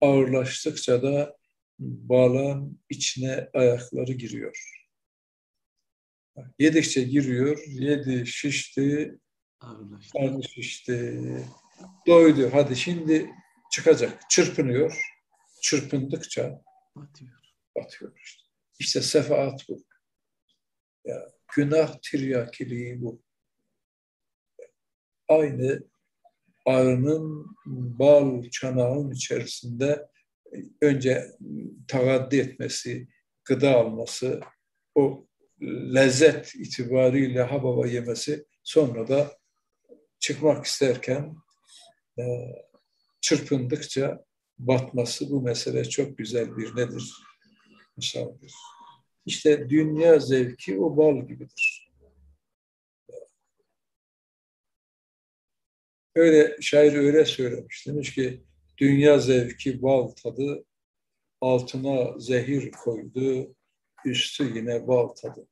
[0.00, 1.36] Ağırlaştıkça da
[1.78, 4.80] balığın içine ayakları giriyor.
[6.58, 9.18] Yedikçe giriyor, yedi, şişti,
[10.12, 11.20] karnı şişti,
[12.06, 12.50] doydu.
[12.52, 13.30] Hadi şimdi
[13.72, 15.19] çıkacak, çırpınıyor.
[15.60, 16.62] Çırpındıkça
[16.96, 17.54] batıyor.
[17.76, 18.42] batıyor işte.
[18.78, 19.84] İşte sefaat bu.
[21.04, 23.22] Ya, günah tiryakiliği bu.
[25.28, 25.82] Aynı
[26.66, 30.06] arının bal çanağın içerisinde
[30.82, 31.36] önce
[31.88, 33.08] tagaddi etmesi,
[33.44, 34.40] gıda alması,
[34.94, 35.26] o
[35.94, 39.38] lezzet itibariyle hababa yemesi, sonra da
[40.18, 41.36] çıkmak isterken
[42.18, 42.22] e,
[43.20, 44.24] çırpındıkça
[44.66, 47.12] batması bu mesele çok güzel bir nedir?
[47.96, 48.54] Misaldir.
[49.26, 51.90] İşte dünya zevki o bal gibidir.
[56.14, 57.86] Öyle şair öyle söylemiş.
[57.86, 58.44] Demiş ki
[58.78, 60.64] dünya zevki bal tadı
[61.40, 63.54] altına zehir koydu
[64.04, 65.48] üstü yine bal tadı.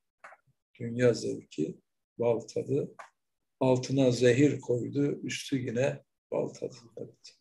[0.81, 1.79] Dünya zevki
[2.19, 2.95] bal tadı
[3.61, 6.77] altına zehir koydu üstü yine bal tadı.
[6.97, 7.38] Evet.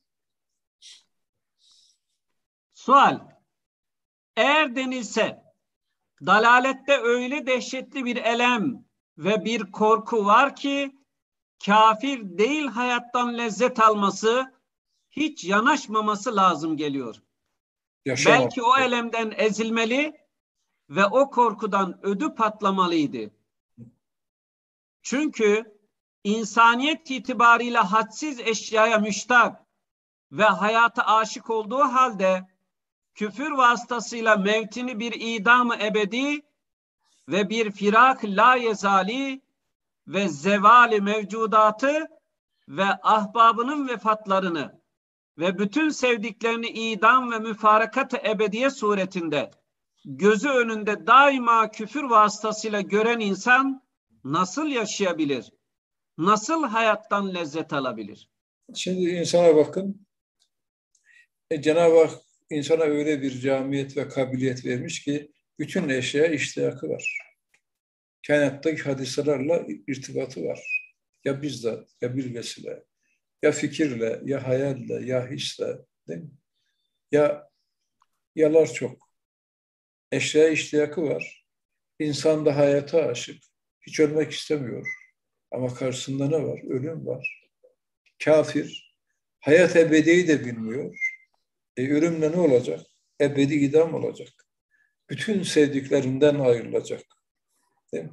[2.88, 3.20] Sual.
[4.36, 5.44] Eğer denilse
[6.26, 8.86] dalalette öyle dehşetli bir elem
[9.18, 10.96] ve bir korku var ki
[11.66, 14.54] kafir değil hayattan lezzet alması,
[15.12, 17.16] hiç yanaşmaması lazım geliyor.
[18.06, 18.40] Yaşamak.
[18.40, 20.18] Belki o elemden ezilmeli
[20.90, 23.32] ve o korkudan ödü patlamalıydı.
[25.02, 25.80] Çünkü
[26.24, 29.66] insaniyet itibariyle hadsiz eşyaya müştak
[30.32, 32.57] ve hayata aşık olduğu halde
[33.18, 36.42] küfür vasıtasıyla mevtini bir idamı ebedi
[37.30, 39.42] ve bir firak la yezali
[40.08, 42.08] ve zevali mevcudatı
[42.68, 44.82] ve ahbabının vefatlarını
[45.38, 49.52] ve bütün sevdiklerini idam ve müfarekat ebediye suretinde
[50.06, 53.84] gözü önünde daima küfür vasıtasıyla gören insan
[54.24, 55.52] nasıl yaşayabilir?
[56.18, 58.30] Nasıl hayattan lezzet alabilir?
[58.76, 60.08] Şimdi insana bakın.
[61.50, 67.20] E, Cenab-ı Hak insana öyle bir camiyet ve kabiliyet vermiş ki bütün eşya iştiyakı var.
[68.28, 70.88] Kainattaki hadiselerle irtibatı var.
[71.26, 72.84] Ya bizzat, ya bir vesile,
[73.42, 76.32] ya fikirle, ya hayalle, ya hisle, değil mi?
[77.12, 77.50] Ya
[78.36, 79.08] yalar çok.
[80.12, 81.46] Eşya iştiyakı var.
[82.00, 83.44] İnsan da hayata aşık.
[83.82, 84.88] Hiç ölmek istemiyor.
[85.52, 86.62] Ama karşısında ne var?
[86.70, 87.50] Ölüm var.
[88.24, 88.96] Kafir.
[89.40, 91.07] Hayat ebediyi de bilmiyor.
[91.78, 92.80] E, ölümle ne olacak?
[93.22, 94.30] Ebedi idam olacak.
[95.10, 97.02] Bütün sevdiklerinden ayrılacak.
[97.94, 98.12] Değil mi?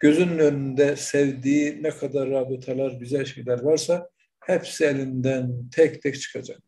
[0.00, 6.60] Gözünün önünde sevdiği ne kadar rabıtalar, güzel şeyler varsa hepsi elinden tek tek çıkacak.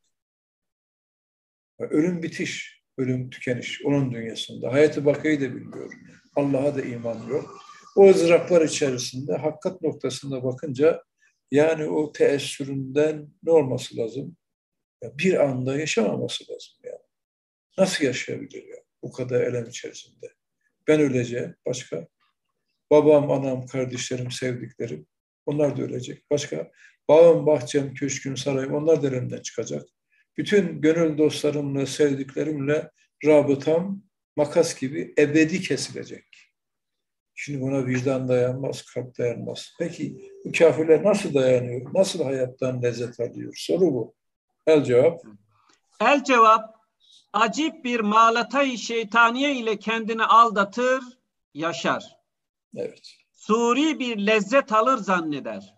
[1.79, 4.73] Ölüm bitiş, ölüm tükeniş onun dünyasında.
[4.73, 5.93] Hayatı bakayı da bilmiyor.
[6.37, 7.61] Allah'a da iman yok.
[7.97, 11.03] O ızdıraplar içerisinde hakikat noktasında bakınca
[11.51, 14.37] yani o teessüründen ne olması lazım?
[15.15, 17.07] Bir anda yaşamaması lazım yani.
[17.79, 20.27] Nasıl yaşayabilir ya bu kadar elem içerisinde?
[20.89, 22.09] Ben öleceğim, başka.
[22.91, 25.07] Babam, anam, kardeşlerim, sevdiklerim,
[25.47, 26.31] onlar da ölecek.
[26.31, 26.71] Başka.
[27.09, 29.83] Bağım, bahçem, köşküm, sarayım, onlar da elimden çıkacak.
[30.37, 32.91] Bütün gönül dostlarımla, sevdiklerimle
[33.25, 34.03] rabıtam
[34.37, 36.25] makas gibi ebedi kesilecek.
[37.35, 39.75] Şimdi buna vicdan dayanmaz, kalp dayanmaz.
[39.79, 41.95] Peki bu kafirler nasıl dayanıyor?
[41.95, 43.55] Nasıl hayattan lezzet alıyor?
[43.57, 44.15] Soru bu.
[44.67, 45.23] El cevap.
[46.01, 46.77] El cevap
[47.33, 51.03] acip bir malatay şeytaniye ile kendini aldatır,
[51.55, 52.19] yaşar.
[52.77, 53.17] Evet.
[53.33, 55.75] Suri bir lezzet alır zanneder.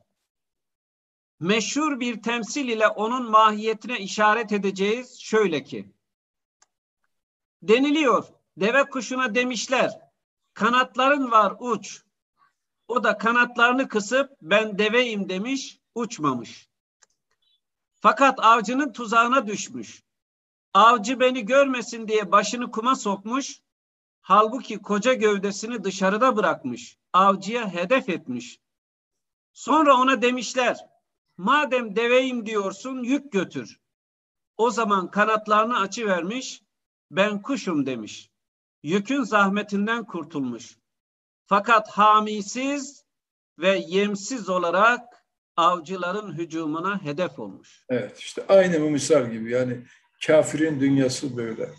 [1.40, 5.92] Meşhur bir temsil ile onun mahiyetine işaret edeceğiz şöyle ki.
[7.62, 8.26] Deniliyor,
[8.56, 10.00] deve kuşuna demişler,
[10.54, 12.02] kanatların var uç.
[12.88, 16.67] O da kanatlarını kısıp ben deveyim demiş, uçmamış.
[18.00, 20.02] Fakat avcının tuzağına düşmüş.
[20.74, 23.60] Avcı beni görmesin diye başını kuma sokmuş.
[24.20, 26.98] Halbuki koca gövdesini dışarıda bırakmış.
[27.12, 28.60] Avcıya hedef etmiş.
[29.52, 30.76] Sonra ona demişler,
[31.36, 33.80] madem deveyim diyorsun yük götür.
[34.56, 36.62] O zaman kanatlarını açı vermiş,
[37.10, 38.30] ben kuşum demiş.
[38.82, 40.78] Yükün zahmetinden kurtulmuş.
[41.46, 43.04] Fakat hamisiz
[43.58, 45.07] ve yemsiz olarak
[45.58, 47.84] avcıların hücumuna hedef olmuş.
[47.88, 49.84] Evet işte aynı bu misal gibi yani
[50.26, 51.70] kafirin dünyası böyle.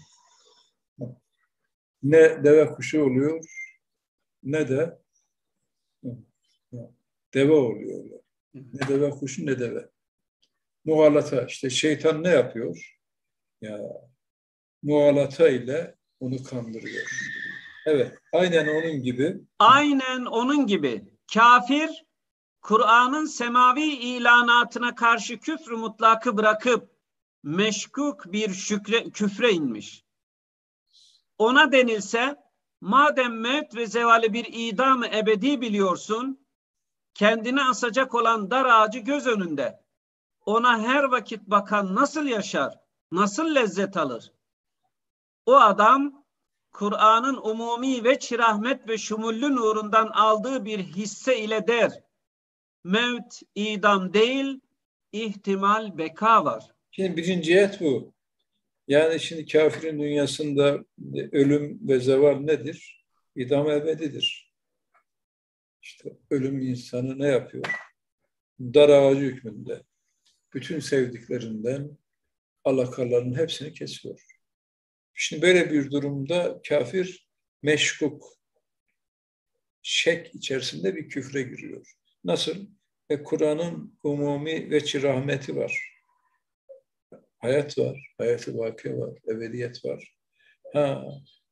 [2.03, 3.45] Ne deve kuşu oluyor
[4.43, 4.99] ne de
[7.33, 8.05] deve oluyor.
[8.53, 9.89] Ne deve kuşu ne deve.
[10.85, 12.97] Muhalata işte şeytan ne yapıyor?
[13.61, 13.79] Ya
[14.83, 17.03] muhalata ile onu kandırıyor.
[17.85, 19.37] Evet, aynen onun gibi.
[19.59, 21.03] Aynen onun gibi.
[21.33, 21.89] Kafir,
[22.61, 26.89] Kur'an'ın semavi ilanatına karşı küfrü mutlakı bırakıp
[27.43, 30.05] meşkuk bir şükre, küfre inmiş.
[31.37, 32.35] Ona denilse,
[32.81, 36.45] madem mevt ve zevali bir idamı ebedi biliyorsun,
[37.13, 39.83] kendini asacak olan dar ağacı göz önünde.
[40.45, 42.79] Ona her vakit bakan nasıl yaşar,
[43.11, 44.33] nasıl lezzet alır?
[45.45, 46.25] O adam
[46.71, 52.08] Kur'an'ın umumi ve çirahmet ve şumullü nurundan aldığı bir hisse ile der.
[52.83, 54.59] Mevt, idam değil,
[55.11, 56.71] ihtimal beka var.
[56.91, 58.13] Şimdi birinci ayet bu.
[58.87, 60.85] Yani şimdi kafirin dünyasında
[61.31, 63.05] ölüm ve zeval nedir?
[63.35, 64.53] İdam ebedidir.
[65.81, 67.65] İşte ölüm insanı ne yapıyor?
[68.59, 69.83] Dar ağacı hükmünde.
[70.53, 71.97] Bütün sevdiklerinden
[72.63, 74.25] alakalarının hepsini kesiyor.
[75.13, 77.27] Şimdi böyle bir durumda kafir
[77.61, 78.23] meşkuk,
[79.81, 81.98] şek içerisinde bir küfre giriyor.
[82.23, 82.67] Nasıl?
[83.11, 85.99] Ve Kur'an'ın umumi ve rahmeti var.
[87.37, 90.15] Hayat var, hayatı vaki var, ebediyet var.
[90.73, 91.05] Ha,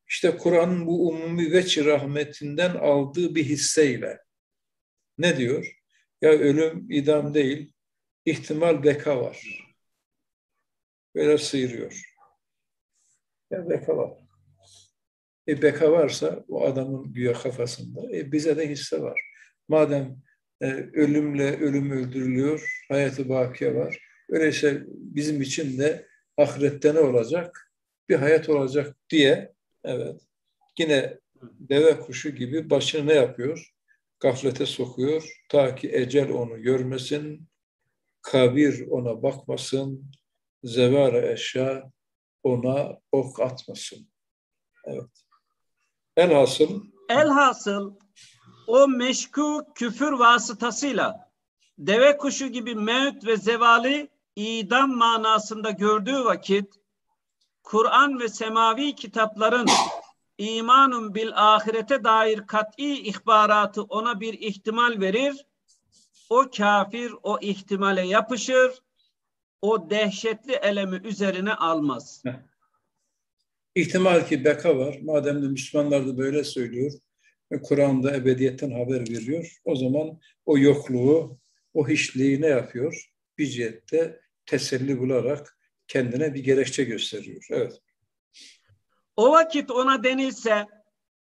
[0.08, 4.18] işte Kur'an'ın bu umumi ve rahmetinden aldığı bir hisseyle
[5.18, 5.78] ne diyor?
[6.22, 7.72] Ya ölüm idam değil,
[8.24, 9.68] ihtimal beka var.
[11.14, 12.02] Böyle sıyırıyor.
[13.50, 14.18] Ya beka var.
[15.48, 19.20] E beka varsa o adamın güya kafasında e bize de hisse var.
[19.68, 20.27] Madem e,
[20.92, 23.98] ölümle ölüm öldürülüyor, hayatı bakiye var.
[24.28, 26.06] Öyleyse bizim için de
[26.36, 27.72] ahirette ne olacak?
[28.08, 29.52] Bir hayat olacak diye
[29.84, 30.20] evet
[30.78, 33.74] yine deve kuşu gibi başını ne yapıyor?
[34.20, 35.40] Gaflete sokuyor.
[35.48, 37.48] Ta ki ecel onu görmesin,
[38.22, 40.10] kabir ona bakmasın,
[40.62, 41.92] zevara eşya
[42.42, 44.08] ona ok atmasın.
[44.84, 45.10] Evet.
[46.16, 47.94] Elhasıl Elhasıl
[48.68, 51.30] o meşku küfür vasıtasıyla
[51.78, 56.74] deve kuşu gibi mevt ve zevali idam manasında gördüğü vakit
[57.62, 59.66] Kur'an ve semavi kitapların
[60.38, 65.46] imanın bil ahirete dair kat'i ihbaratı ona bir ihtimal verir.
[66.30, 68.82] O kafir o ihtimale yapışır
[69.62, 72.22] o dehşetli elemi üzerine almaz.
[73.74, 74.98] İhtimal ki beka var.
[75.02, 76.92] Madem de Müslümanlar da böyle söylüyor
[77.52, 79.60] ve Kur'an'da ebediyetten haber veriyor.
[79.64, 81.38] O zaman o yokluğu,
[81.74, 83.12] o hiçliği ne yapıyor?
[83.38, 87.46] Bir cihette teselli bularak kendine bir gerekçe gösteriyor.
[87.50, 87.80] Evet.
[89.16, 90.66] O vakit ona denilse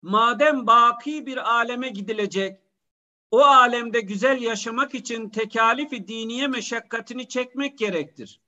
[0.02, 2.60] madem baki bir aleme gidilecek
[3.30, 8.40] o alemde güzel yaşamak için tekalifi diniye meşakkatini çekmek gerektir.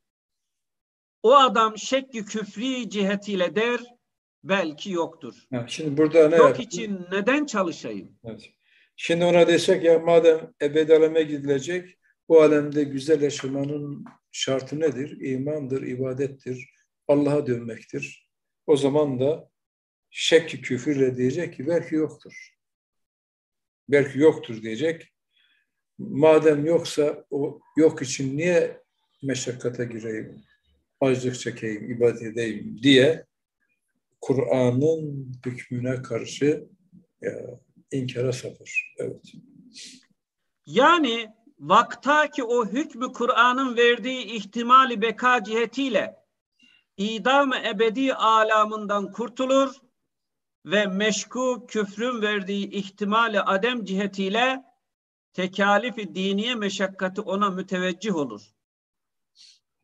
[1.22, 3.80] O adam şekli küfri cihetiyle der,
[4.44, 5.34] belki yoktur.
[5.52, 6.62] Ha, şimdi burada ne Yok yaptı?
[6.62, 8.18] için neden çalışayım?
[8.24, 8.50] Evet.
[8.96, 15.20] Şimdi ona desek ya madem ebedi aleme gidilecek, bu alemde güzel yaşamanın şartı nedir?
[15.20, 16.70] İmandır, ibadettir,
[17.08, 18.28] Allah'a dönmektir.
[18.66, 19.50] O zaman da
[20.10, 22.58] şekki küfürle diyecek ki belki yoktur
[23.88, 25.12] belki yoktur diyecek.
[25.98, 28.82] Madem yoksa o yok için niye
[29.22, 30.42] meşakkate gireyim,
[31.00, 33.24] açlık çekeyim, ibadet edeyim diye
[34.20, 36.68] Kur'an'ın hükmüne karşı
[37.20, 37.60] ya,
[37.92, 38.94] inkara sapır.
[38.98, 39.32] Evet.
[40.66, 46.16] Yani vaktaki o hükmü Kur'an'ın verdiği ihtimali beka cihetiyle
[46.96, 49.74] idam ebedi alamından kurtulur
[50.66, 54.64] ve meşku küfrün verdiği ihtimali adem cihetiyle
[55.32, 58.42] tekalifi diniye meşakkati ona müteveccih olur.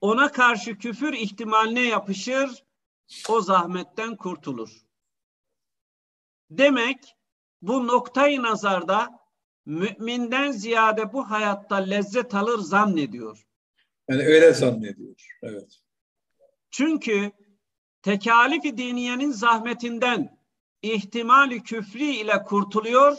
[0.00, 2.64] Ona karşı küfür ihtimaline yapışır,
[3.28, 4.84] o zahmetten kurtulur.
[6.50, 7.16] Demek
[7.62, 9.24] bu noktayı nazarda
[9.66, 13.46] müminden ziyade bu hayatta lezzet alır zannediyor.
[14.08, 15.38] Yani öyle zannediyor.
[15.42, 15.80] Evet.
[16.70, 17.32] Çünkü
[18.02, 20.38] tekalifi diniyenin zahmetinden
[20.82, 23.16] ihtimali küfri ile kurtuluyor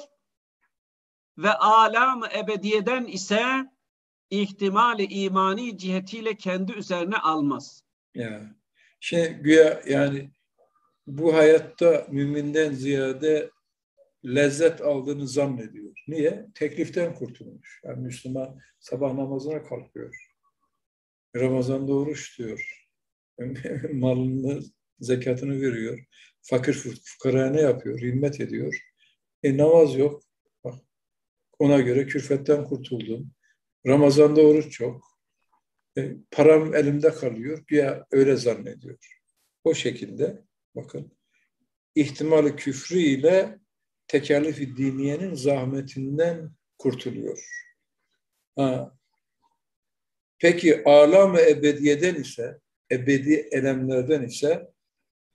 [1.37, 3.71] ve alam ebediyeden ise
[4.29, 7.83] ihtimali imani cihetiyle kendi üzerine almaz.
[8.15, 8.55] Ya.
[9.05, 10.31] Şey güya yani
[11.07, 13.49] bu hayatta müminden ziyade
[14.25, 16.03] lezzet aldığını zannediyor.
[16.07, 16.45] Niye?
[16.55, 17.81] Tekliften kurtulmuş.
[17.83, 20.15] Yani Müslüman sabah namazına kalkıyor.
[21.35, 22.87] Ramazan'da oruç diyor.
[23.93, 24.59] Malını,
[24.99, 26.05] zekatını veriyor.
[26.41, 27.99] Fakir fukara ne yapıyor?
[27.99, 28.79] Himmet ediyor.
[29.43, 30.23] E namaz yok.
[30.63, 30.75] Bak,
[31.59, 33.31] ona göre külfetten kurtuldum.
[33.87, 35.14] Ramazan'da oruç yok.
[35.97, 37.63] E, param elimde kalıyor.
[37.67, 38.97] Güya öyle zannediyor.
[39.63, 40.43] O şekilde
[40.75, 41.11] bakın
[41.95, 43.59] ihtimali küfrü ile
[44.07, 47.65] tekalif diniyenin zahmetinden kurtuluyor.
[48.55, 48.97] Ha.
[50.39, 52.59] Peki alam-ı ebediyeden ise,
[52.91, 54.67] ebedi elemlerden ise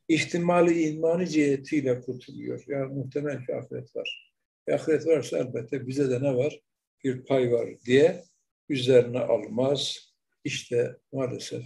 [0.09, 2.65] ihtimali imani cihetiyle kurtuluyor.
[2.67, 4.33] Yani muhtemel ki ahiret var.
[4.67, 6.61] E, ahiret varsa elbette bize de ne var?
[7.05, 8.25] Bir pay var diye
[8.69, 10.10] üzerine almaz.
[10.45, 11.65] İşte maalesef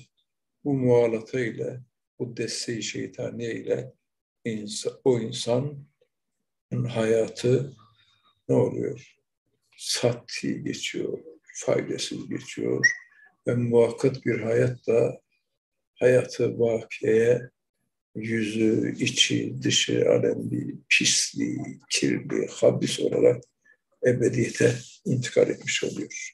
[0.64, 1.80] bu muhalata ile,
[2.18, 3.92] bu desteği şeytaniye ile
[4.44, 5.86] insan, o insan
[6.88, 7.76] hayatı
[8.48, 9.16] ne oluyor?
[9.76, 11.18] Satti geçiyor,
[11.54, 12.86] faydasız geçiyor
[13.46, 15.20] ve muvakkat bir hayatla
[15.94, 17.50] hayatı vakiye
[18.14, 23.42] yüzü, içi, dışı alemli, pisliği, kirli, habis olarak
[24.06, 26.33] ebediyete intikal etmiş oluyor.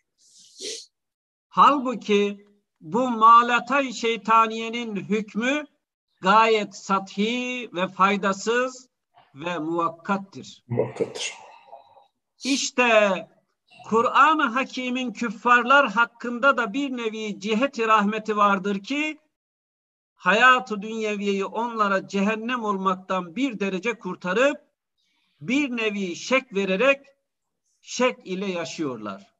[1.60, 2.46] Halbuki
[2.80, 5.66] bu malatay şeytaniyenin hükmü
[6.20, 8.88] gayet sathi ve faydasız
[9.34, 10.64] ve muvakkattir.
[10.68, 11.32] Muvakkattır.
[12.44, 12.88] İşte
[13.88, 19.18] Kur'an-ı Hakim'in küffarlar hakkında da bir nevi ciheti rahmeti vardır ki
[20.14, 24.60] hayatı dünyeviyeyi onlara cehennem olmaktan bir derece kurtarıp
[25.40, 27.06] bir nevi şek vererek
[27.80, 29.39] şek ile yaşıyorlar.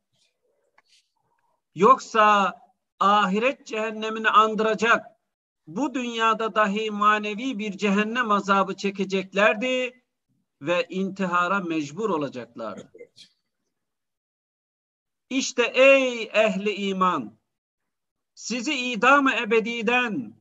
[1.75, 2.55] Yoksa
[3.01, 5.07] ahiret cehennemini andıracak
[5.67, 10.05] bu dünyada dahi manevi bir cehennem azabı çekeceklerdi
[10.63, 12.93] ve intihara mecbur olacaklardı.
[15.31, 17.39] İşte ey ehli iman
[18.35, 20.41] sizi idam-ı ebediden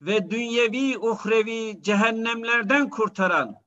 [0.00, 3.62] ve dünyevi uhrevi cehennemlerden kurtaran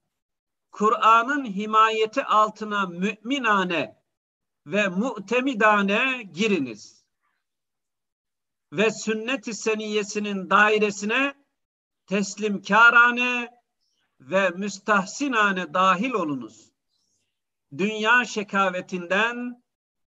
[0.71, 4.00] Kur'an'ın himayeti altına müminane
[4.66, 7.05] ve mu'temidane giriniz.
[8.74, 11.34] Ve sünnet-i seniyesinin dairesine
[12.05, 13.49] teslimkârane
[14.20, 16.72] ve müstahsinane dahil olunuz.
[17.78, 19.64] Dünya şekavetinden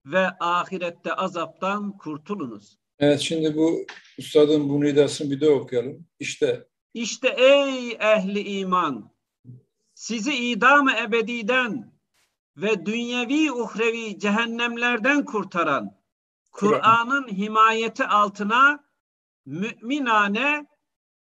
[0.04, 2.78] ve ahirette azaptan kurtulunuz.
[2.98, 3.86] Evet şimdi bu
[4.18, 6.06] ustadın bu nidasını bir de okuyalım.
[6.18, 9.16] İşte İşte ey ehli iman
[9.94, 11.95] sizi idam-ı ebediden
[12.56, 15.96] ve dünyevi uhrevi cehennemlerden kurtaran
[16.52, 18.84] Kur'an'ın himayeti altına
[19.46, 20.66] müminane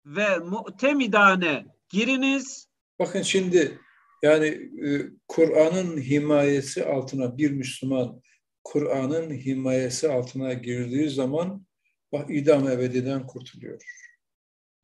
[0.05, 2.67] ve mu'temidane giriniz.
[2.99, 3.79] Bakın şimdi
[4.21, 4.47] yani
[4.87, 8.21] e, Kur'an'ın himayesi altına bir Müslüman
[8.63, 11.65] Kur'an'ın himayesi altına girdiği zaman
[12.11, 13.81] bak idam ebediden kurtuluyor.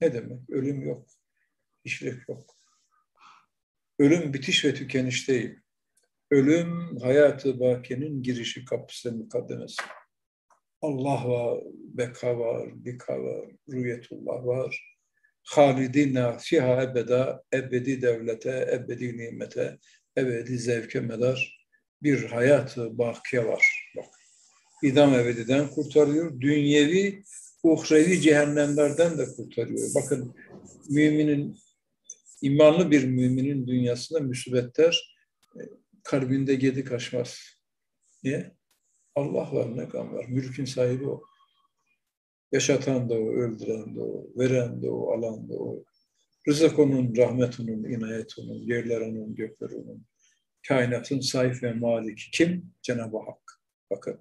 [0.02, 0.50] Ne demek?
[0.50, 1.08] Ölüm yok.
[1.84, 2.56] İşlik yok.
[4.00, 5.61] Ölüm bitiş ve tükeniş değil.
[6.32, 9.84] Ölüm hayatı bakiyenin girişi kapısı mukaddemesi.
[10.82, 14.98] Allah var, beka var, bika var, rüyetullah var.
[15.44, 19.78] Halidina fiha ebeda, ebedi devlete, ebedi nimete,
[20.18, 21.68] ebedi zevke medar
[22.04, 23.92] bir hayatı bakiye var.
[23.98, 24.06] Bak,
[24.84, 26.42] idam ebediden kurtarıyor.
[26.42, 27.24] Dünyevi,
[27.64, 29.90] uhrevi cehennemlerden de kurtarıyor.
[29.96, 30.36] Bakın
[30.90, 31.58] müminin,
[32.42, 35.16] imanlı bir müminin dünyasında müsibetler
[36.04, 37.40] kalbinde gedik açmaz.
[38.24, 38.52] Niye?
[39.16, 40.26] Allah var, ne kan var.
[40.30, 41.24] Mülkün sahibi o.
[42.52, 45.84] Yaşatan da o, öldüren de o, veren de o, alan da o.
[46.48, 50.06] Rızık onun, rahmet onun, inayet onun, yerler onun, gökler onun.
[50.68, 52.74] Kainatın sahip ve maliki kim?
[52.82, 53.62] Cenab-ı Hak.
[53.92, 54.20] Bakın.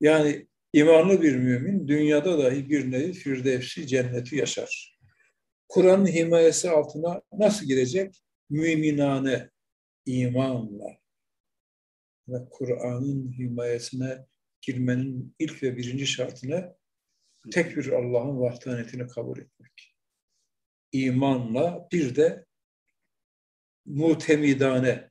[0.00, 4.98] Yani imanlı bir mümin dünyada dahi bir nevi firdevsi cenneti yaşar.
[5.68, 8.14] Kur'an'ın himayesi altına nasıl girecek?
[8.50, 9.50] Müminane,
[10.06, 10.99] imanla.
[12.30, 14.26] Ve Kur'an'ın himayesine
[14.60, 16.76] girmenin ilk ve birinci şartını
[17.50, 19.96] tek bir Allah'ın vahdaniyetini kabul etmek.
[20.92, 22.44] İmanla bir de
[23.86, 25.10] mutemidane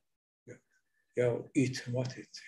[1.16, 2.40] Ya itimat et.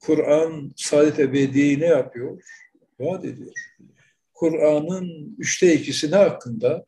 [0.00, 2.42] Kur'an saadet ebediyeyi ne yapıyor?
[3.00, 3.52] Vaat ediyor.
[4.34, 6.86] Kur'an'ın üçte ikisi ne hakkında?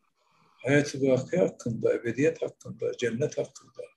[0.63, 3.92] Hayat-ı hakkında, ebediyet hakkında, cennet hakkında.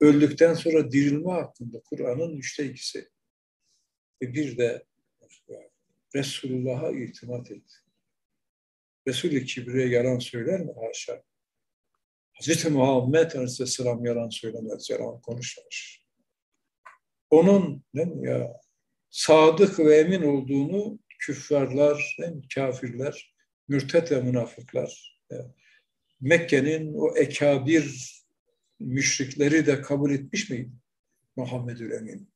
[0.00, 3.08] Öldükten sonra dirilme hakkında Kur'an'ın üçte ikisi.
[4.22, 4.84] Ve bir de
[6.14, 7.62] Resulullah'a itimat et.
[9.08, 10.72] Resul-i Kibriye yalan söyler mi?
[10.86, 11.22] Haşa.
[12.32, 15.96] Hazreti Muhammed Aleyhisselam yalan söylemez, yalan konuşmaz.
[17.30, 18.60] Onun değil mi ya,
[19.10, 23.34] sadık ve emin olduğunu küffarlar, değil kafirler,
[23.68, 25.20] mürtet ve münafıklar,
[26.20, 28.19] Mekke'nin o ekabir
[28.80, 30.70] müşrikleri de kabul etmiş miydi?
[31.36, 32.30] Muhammedül Emin.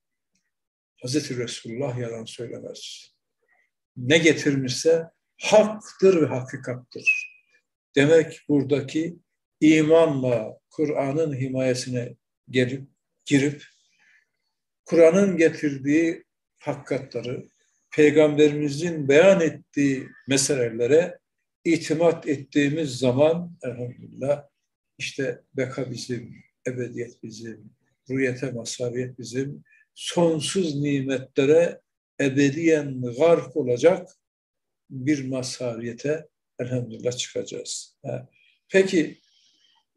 [1.02, 3.10] Hazreti Resulullah yalan söylemez.
[3.96, 5.04] Ne getirmişse
[5.42, 7.34] haktır ve hakikattır.
[7.96, 9.16] Demek buradaki
[9.60, 12.16] imanla Kur'an'ın himayesine
[12.50, 12.88] gelip
[13.24, 13.64] girip
[14.84, 16.24] Kur'an'ın getirdiği
[16.60, 17.48] hakikatları,
[17.90, 21.18] peygamberimizin beyan ettiği meselelere
[21.64, 24.44] itimat ettiğimiz zaman elhamdülillah
[24.98, 26.36] işte beka bizim,
[26.66, 27.70] ebediyet bizim,
[28.10, 29.64] rüyete masariyet bizim,
[29.94, 31.80] sonsuz nimetlere
[32.20, 34.08] ebediyen gark olacak
[34.90, 36.28] bir mazhariyete
[36.58, 37.98] elhamdülillah çıkacağız.
[38.68, 39.18] Peki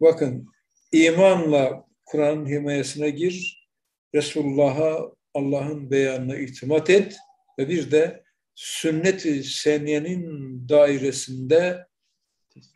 [0.02, 0.48] bakın
[0.92, 3.68] imanla Kur'an'ın himayesine gir,
[4.16, 7.18] Resulullah'a Allah'ın beyanına itimat et
[7.60, 8.24] ve bir de
[8.56, 11.88] sünnet-i seniyenin dairesinde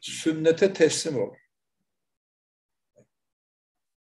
[0.01, 1.33] sünnete teslim ol.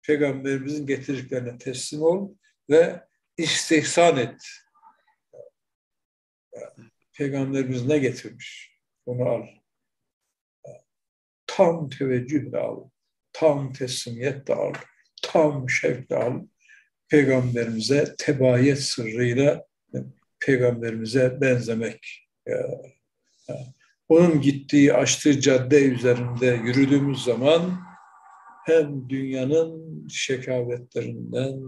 [0.10, 2.34] Peygamberimizin getirdiklerine teslim ol
[2.70, 3.04] ve
[3.38, 4.42] istihsan et.
[7.14, 8.78] Peygamberimiz ne getirmiş?
[9.06, 9.48] Onu al.
[11.48, 12.90] Tam teveccühle al.
[13.34, 14.74] Tam teslimiyetle al.
[15.22, 16.42] Tam şevkle al.
[17.08, 19.66] Peygamberimize tebayet sırrıyla
[20.40, 22.30] peygamberimize benzemek.
[24.08, 27.89] Onun gittiği, açtığı cadde üzerinde yürüdüğümüz zaman
[28.70, 31.60] hem dünyanın şekavetlerinden,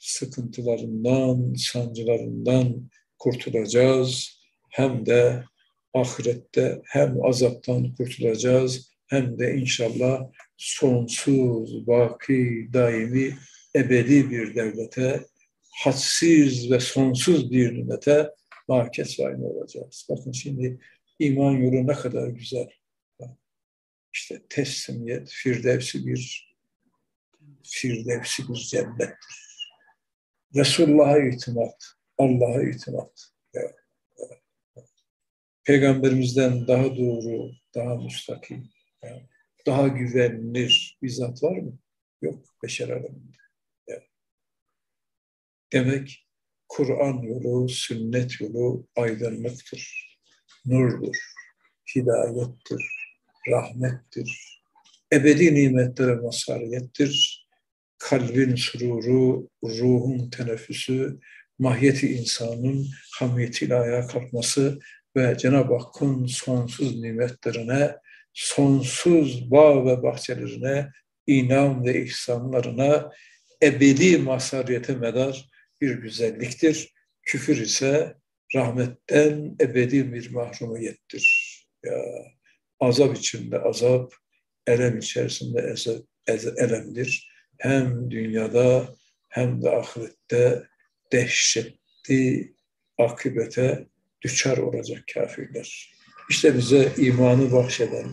[0.00, 4.40] sıkıntılarından, sancılarından kurtulacağız
[4.70, 5.44] hem de
[5.94, 13.38] ahirette hem azaptan kurtulacağız hem de inşallah sonsuz, baki, daimi,
[13.76, 15.20] ebedi bir devlete,
[15.84, 18.30] hadsiz ve sonsuz bir nimete
[18.68, 20.06] mahkes olacağız.
[20.10, 20.80] Bakın şimdi
[21.18, 22.68] iman yolu ne kadar güzel.
[24.14, 26.52] İşte teslimiyet, firdevsi bir
[27.62, 29.68] firdevsi bir cennettir.
[30.54, 31.84] Resulullah'a itimat,
[32.18, 33.32] Allah'a itimat.
[35.64, 38.70] Peygamberimizden daha doğru, daha müstakim,
[39.66, 41.78] daha güvenilir bir zat var mı?
[42.22, 43.36] Yok beşer aleminde.
[45.72, 46.28] Demek
[46.68, 50.12] Kur'an yolu, sünnet yolu aydınlıktır,
[50.66, 51.16] nurdur,
[51.96, 53.01] hidayettir,
[53.48, 54.60] rahmettir,
[55.12, 57.42] ebedi nimetlere mazhariyettir,
[57.98, 61.18] kalbin sururu, ruhun teneffüsü,
[61.58, 62.86] mahiyeti insanın
[63.18, 64.78] hamiyetiyle ayağa kalkması
[65.16, 67.96] ve Cenab-ı Hakk'ın sonsuz nimetlerine,
[68.32, 70.88] sonsuz bağ ve bahçelerine,
[71.26, 73.10] inam ve ihsanlarına
[73.62, 75.48] ebedi mazhariyete medar
[75.80, 76.92] bir güzelliktir.
[77.22, 78.14] Küfür ise
[78.54, 81.56] rahmetten ebedi bir mahrumiyettir.
[81.84, 81.92] Ya,
[82.82, 84.14] azap içinde azap,
[84.66, 85.74] elem içerisinde
[86.56, 87.32] elemdir.
[87.58, 88.88] Hem dünyada
[89.28, 90.62] hem de ahirette
[91.12, 92.54] dehşetli
[92.98, 93.86] akıbete
[94.22, 95.92] düşer olacak kafirler.
[96.30, 98.12] İşte bize imanı bahşeden,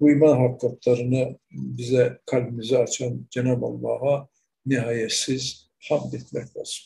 [0.00, 4.28] bu iman hakikatlarını bize kalbimizi açan Cenab-ı Allah'a
[4.66, 6.84] nihayetsiz hamd etmek lazım.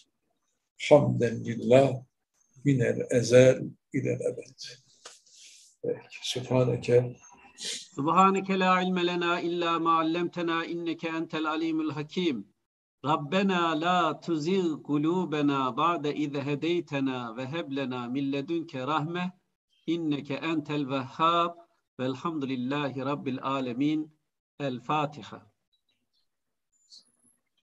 [0.89, 1.93] Hamden lillah
[2.65, 4.88] minel ezel ilel ebed.
[5.83, 7.17] Peki.
[7.59, 12.45] Subhaneke la ilme lena illa ma allamtena inneke entel alimul hakim.
[13.05, 19.33] Rabbena la tuzigh kulubena ba'de iz hedeytena ve heb lena min ledunke rahme
[19.89, 21.53] inneke entel vehhab
[21.99, 24.11] velhamdülillahi rabbil alemin.
[24.61, 25.48] El Fatiha.